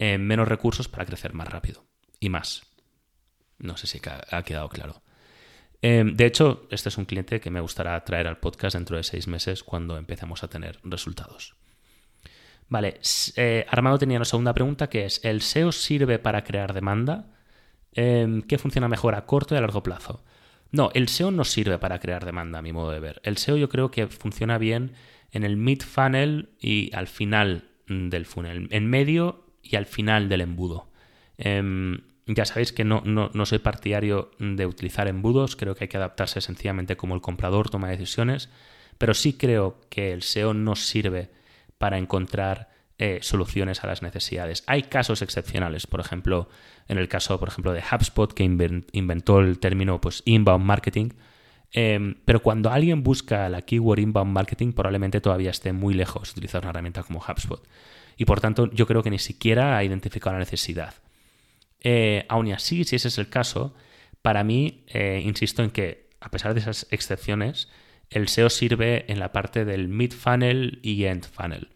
eh, 0.00 0.16
menos 0.16 0.48
recursos 0.48 0.88
para 0.88 1.04
crecer 1.04 1.34
más 1.34 1.46
rápido 1.46 1.84
y 2.18 2.30
más. 2.30 2.62
No 3.58 3.76
sé 3.76 3.86
si 3.86 4.00
ha 4.30 4.42
quedado 4.42 4.70
claro. 4.70 5.02
Em, 5.82 6.16
de 6.16 6.24
hecho, 6.24 6.66
este 6.70 6.88
es 6.88 6.96
un 6.96 7.04
cliente 7.04 7.38
que 7.38 7.50
me 7.50 7.60
gustará 7.60 8.02
traer 8.02 8.26
al 8.26 8.38
podcast 8.38 8.76
dentro 8.76 8.96
de 8.96 9.02
seis 9.02 9.28
meses 9.28 9.62
cuando 9.62 9.98
empecemos 9.98 10.42
a 10.42 10.48
tener 10.48 10.80
resultados. 10.84 11.54
Vale, 12.70 12.98
eh, 13.36 13.66
Armando 13.68 13.98
tenía 13.98 14.16
una 14.16 14.24
segunda 14.24 14.54
pregunta 14.54 14.88
que 14.88 15.04
es, 15.04 15.22
¿el 15.22 15.42
SEO 15.42 15.70
sirve 15.70 16.18
para 16.18 16.44
crear 16.44 16.72
demanda? 16.72 17.36
Em, 17.92 18.40
¿Qué 18.40 18.56
funciona 18.56 18.88
mejor 18.88 19.14
a 19.14 19.26
corto 19.26 19.54
y 19.54 19.58
a 19.58 19.60
largo 19.60 19.82
plazo? 19.82 20.24
No, 20.72 20.90
el 20.94 21.08
SEO 21.08 21.30
no 21.30 21.44
sirve 21.44 21.78
para 21.78 21.98
crear 21.98 22.24
demanda, 22.24 22.60
a 22.60 22.62
mi 22.62 22.72
modo 22.72 22.90
de 22.90 23.00
ver. 23.00 23.20
El 23.22 23.36
SEO 23.36 23.58
yo 23.58 23.68
creo 23.68 23.90
que 23.90 24.06
funciona 24.06 24.56
bien 24.56 24.94
en 25.30 25.44
el 25.44 25.58
mid 25.58 25.82
funnel 25.82 26.54
y 26.58 26.90
al 26.94 27.06
final 27.06 27.68
del 27.86 28.24
funnel. 28.24 28.68
En 28.70 28.86
medio 28.88 29.49
y 29.62 29.76
al 29.76 29.86
final 29.86 30.28
del 30.28 30.40
embudo. 30.42 30.88
Em, 31.38 32.00
ya 32.26 32.44
sabéis 32.44 32.72
que 32.72 32.84
no, 32.84 33.02
no, 33.04 33.46
soy 33.46 33.58
partidario 33.58 34.30
de 34.38 34.66
utilizar 34.66 35.08
embudos, 35.08 35.56
creo 35.56 35.74
que 35.74 35.84
hay 35.84 35.88
que 35.88 35.96
adaptarse 35.96 36.40
sencillamente 36.40 36.96
como 36.96 37.14
el 37.14 37.20
comprador 37.20 37.70
toma 37.70 37.88
decisiones, 37.88 38.50
pero 38.98 39.14
sí 39.14 39.32
creo 39.32 39.80
que 39.88 40.12
el 40.12 40.22
SEO 40.22 40.54
no 40.54 40.76
sirve 40.76 41.30
para 41.78 41.98
encontrar 41.98 42.68
eh, 42.98 43.20
soluciones 43.22 43.82
a 43.82 43.86
las 43.86 44.02
necesidades. 44.02 44.62
Hay 44.66 44.82
casos 44.82 45.22
excepcionales, 45.22 45.86
por 45.86 46.00
ejemplo, 46.00 46.48
en 46.86 46.98
el 46.98 47.08
caso, 47.08 47.40
por 47.40 47.48
ejemplo, 47.48 47.72
de 47.72 47.82
HubSpot, 47.82 48.32
que 48.32 48.44
inventó 48.44 49.40
el 49.40 49.58
término 49.58 50.00
pues, 50.00 50.22
inbound 50.26 50.64
marketing, 50.64 51.10
em, 51.72 52.16
pero 52.26 52.42
cuando 52.42 52.70
alguien 52.70 53.02
busca 53.02 53.48
la 53.48 53.62
keyword 53.62 54.00
inbound 54.00 54.32
marketing, 54.32 54.72
probablemente 54.72 55.20
todavía 55.20 55.50
esté 55.50 55.72
muy 55.72 55.94
lejos 55.94 56.28
de 56.28 56.32
utilizar 56.32 56.60
una 56.62 56.70
herramienta 56.70 57.02
como 57.02 57.20
HubSpot 57.20 57.66
y 58.20 58.26
por 58.26 58.42
tanto 58.42 58.70
yo 58.72 58.86
creo 58.86 59.02
que 59.02 59.08
ni 59.08 59.18
siquiera 59.18 59.78
ha 59.78 59.82
identificado 59.82 60.34
la 60.34 60.40
necesidad. 60.40 60.92
Eh, 61.80 62.26
aún 62.28 62.52
así, 62.52 62.84
si 62.84 62.96
ese 62.96 63.08
es 63.08 63.16
el 63.16 63.30
caso, 63.30 63.74
para 64.20 64.44
mí, 64.44 64.84
eh, 64.88 65.22
insisto 65.24 65.62
en 65.62 65.70
que 65.70 66.10
a 66.20 66.30
pesar 66.30 66.52
de 66.52 66.60
esas 66.60 66.86
excepciones, 66.90 67.70
el 68.10 68.28
SEO 68.28 68.50
sirve 68.50 69.10
en 69.10 69.20
la 69.20 69.32
parte 69.32 69.64
del 69.64 69.88
mid 69.88 70.12
funnel 70.12 70.80
y 70.82 71.04
end 71.04 71.24
funnel. 71.24 71.70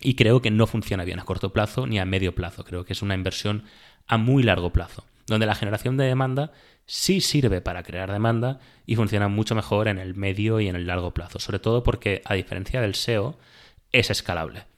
Y 0.00 0.16
creo 0.16 0.42
que 0.42 0.50
no 0.50 0.66
funciona 0.66 1.04
bien 1.04 1.20
a 1.20 1.24
corto 1.24 1.52
plazo 1.52 1.86
ni 1.86 2.00
a 2.00 2.04
medio 2.04 2.34
plazo. 2.34 2.64
Creo 2.64 2.84
que 2.84 2.94
es 2.94 3.02
una 3.02 3.14
inversión 3.14 3.62
a 4.08 4.18
muy 4.18 4.42
largo 4.42 4.72
plazo, 4.72 5.06
donde 5.28 5.46
la 5.46 5.54
generación 5.54 5.96
de 5.96 6.06
demanda 6.06 6.50
sí 6.86 7.20
sirve 7.20 7.60
para 7.60 7.84
crear 7.84 8.10
demanda 8.10 8.58
y 8.84 8.96
funciona 8.96 9.28
mucho 9.28 9.54
mejor 9.54 9.86
en 9.86 10.00
el 10.00 10.16
medio 10.16 10.58
y 10.58 10.66
en 10.66 10.74
el 10.74 10.88
largo 10.88 11.14
plazo. 11.14 11.38
Sobre 11.38 11.60
todo 11.60 11.84
porque, 11.84 12.20
a 12.24 12.34
diferencia 12.34 12.80
del 12.80 12.96
SEO, 12.96 13.38
es 13.92 14.10
escalable 14.10 14.71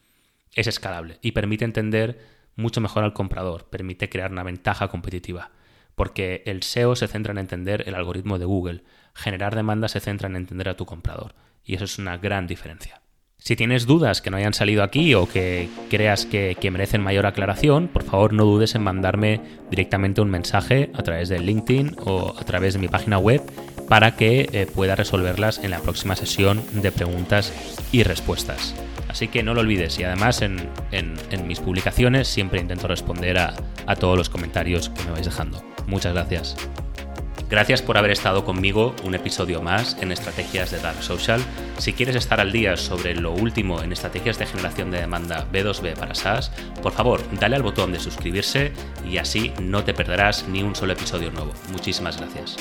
es 0.55 0.67
escalable 0.67 1.19
y 1.23 1.33
permite 1.33 1.65
entender 1.65 2.19
mucho 2.57 2.81
mejor 2.81 3.05
al 3.05 3.13
comprador, 3.13 3.69
permite 3.69 4.09
crear 4.09 4.31
una 4.31 4.43
ventaja 4.43 4.89
competitiva, 4.89 5.51
porque 5.95 6.43
el 6.47 6.63
SEO 6.63 6.97
se 6.97 7.09
centra 7.09 7.33
en 7.33 7.39
entender 7.39 7.85
el 7.87 7.95
algoritmo 7.95 8.39
de 8.39 8.45
Google, 8.45 8.85
generar 9.15 9.55
demanda 9.55 9.89
se 9.89 10.01
centra 10.01 10.29
en 10.29 10.37
entender 10.37 10.69
a 10.69 10.77
tu 10.77 10.87
comprador, 10.87 11.35
y 11.65 11.75
eso 11.75 11.85
es 11.85 11.99
una 11.99 12.17
gran 12.19 12.47
diferencia. 12.47 13.01
Si 13.45 13.57
tienes 13.57 13.85
dudas 13.85 14.23
que 14.23 14.31
no 14.31 14.39
hayan 14.39 14.55
salido 14.55 14.83
aquí 14.83 15.13
o 15.13 15.29
que 15.29 15.69
creas 15.91 16.25
que, 16.25 16.57
merecen 16.73 17.03
mayor 17.03 17.27
aclaración, 17.27 17.89
por 17.89 18.03
favor 18.03 18.33
no 18.33 18.47
dudes 18.47 18.75
en 18.75 18.83
mandarme 18.83 19.43
directamente 19.69 20.23
un 20.23 20.31
mensaje 20.31 20.91
a 20.95 21.03
través 21.03 21.29
de 21.29 21.41
LinkedIn 21.41 21.97
o 22.07 22.35
a 22.39 22.45
través 22.45 22.73
de 22.73 22.81
mi 22.81 22.89
página 22.89 23.19
web 23.19 23.43
para 23.87 24.17
que 24.17 24.49
eh, 24.51 24.67
pueda 24.75 24.97
resolverlas 24.97 25.63
en 25.63 25.73
la 25.73 25.81
próxima 25.81 26.17
sesión 26.17 26.63
de 26.73 26.91
preguntas 26.91 27.53
y 27.93 28.03
respuestas. 28.03 28.75
Así 29.15 29.29
que 29.29 29.45
no 29.45 29.55
lo 29.55 29.61
olvides 29.61 29.97
y 30.01 30.03
además 30.03 30.43
en, 30.43 30.59
mis 31.47 31.61
publicaciones 31.61 32.27
siempre 32.27 32.59
intento 32.59 32.89
responder 32.89 33.39
a, 33.39 33.55
a 33.87 33.95
todos 33.95 34.19
los 34.19 34.29
comentarios 34.29 34.89
que 34.89 35.05
me 35.05 35.13
vais 35.13 35.25
dejando. 35.25 35.63
Muchas 35.87 36.15
gracias. 36.15 36.57
Gracias 37.49 37.81
por 37.81 37.97
haber 37.97 38.11
estado 38.11 38.45
conmigo 38.45 38.93
un 39.05 39.15
episodio 39.15 39.63
más 39.63 39.97
en 40.01 40.11
Estrategias 40.11 40.73
de 40.73 40.81
Dark 40.81 41.01
Social. 41.01 41.41
Si 41.79 41.93
quieres 41.93 42.17
estar 42.17 42.41
al 42.41 42.51
día 42.51 42.77
sobre 42.77 43.15
lo 43.15 43.31
último 43.31 43.81
en 43.83 43.93
estrategias 43.93 44.37
de 44.37 44.47
generación 44.47 44.91
de 44.91 44.99
demanda 44.99 45.47
B2B 45.53 45.95
para 45.95 46.17
SaaS, 46.17 46.51
por 46.83 46.91
favor, 46.91 47.21
dale 47.39 47.55
al 47.55 47.63
botón 47.63 47.93
de 47.93 48.01
suscribirse 48.01 48.73
y 49.09 49.19
así 49.19 49.53
no 49.63 49.85
te 49.85 49.95
perderás 49.95 50.49
ni 50.49 50.65
un 50.65 50.75
solo 50.75 50.95
episodio 50.95 51.31
nuevo. 51.31 51.53
Muchísimas 51.71 52.17
gracias. 52.17 52.57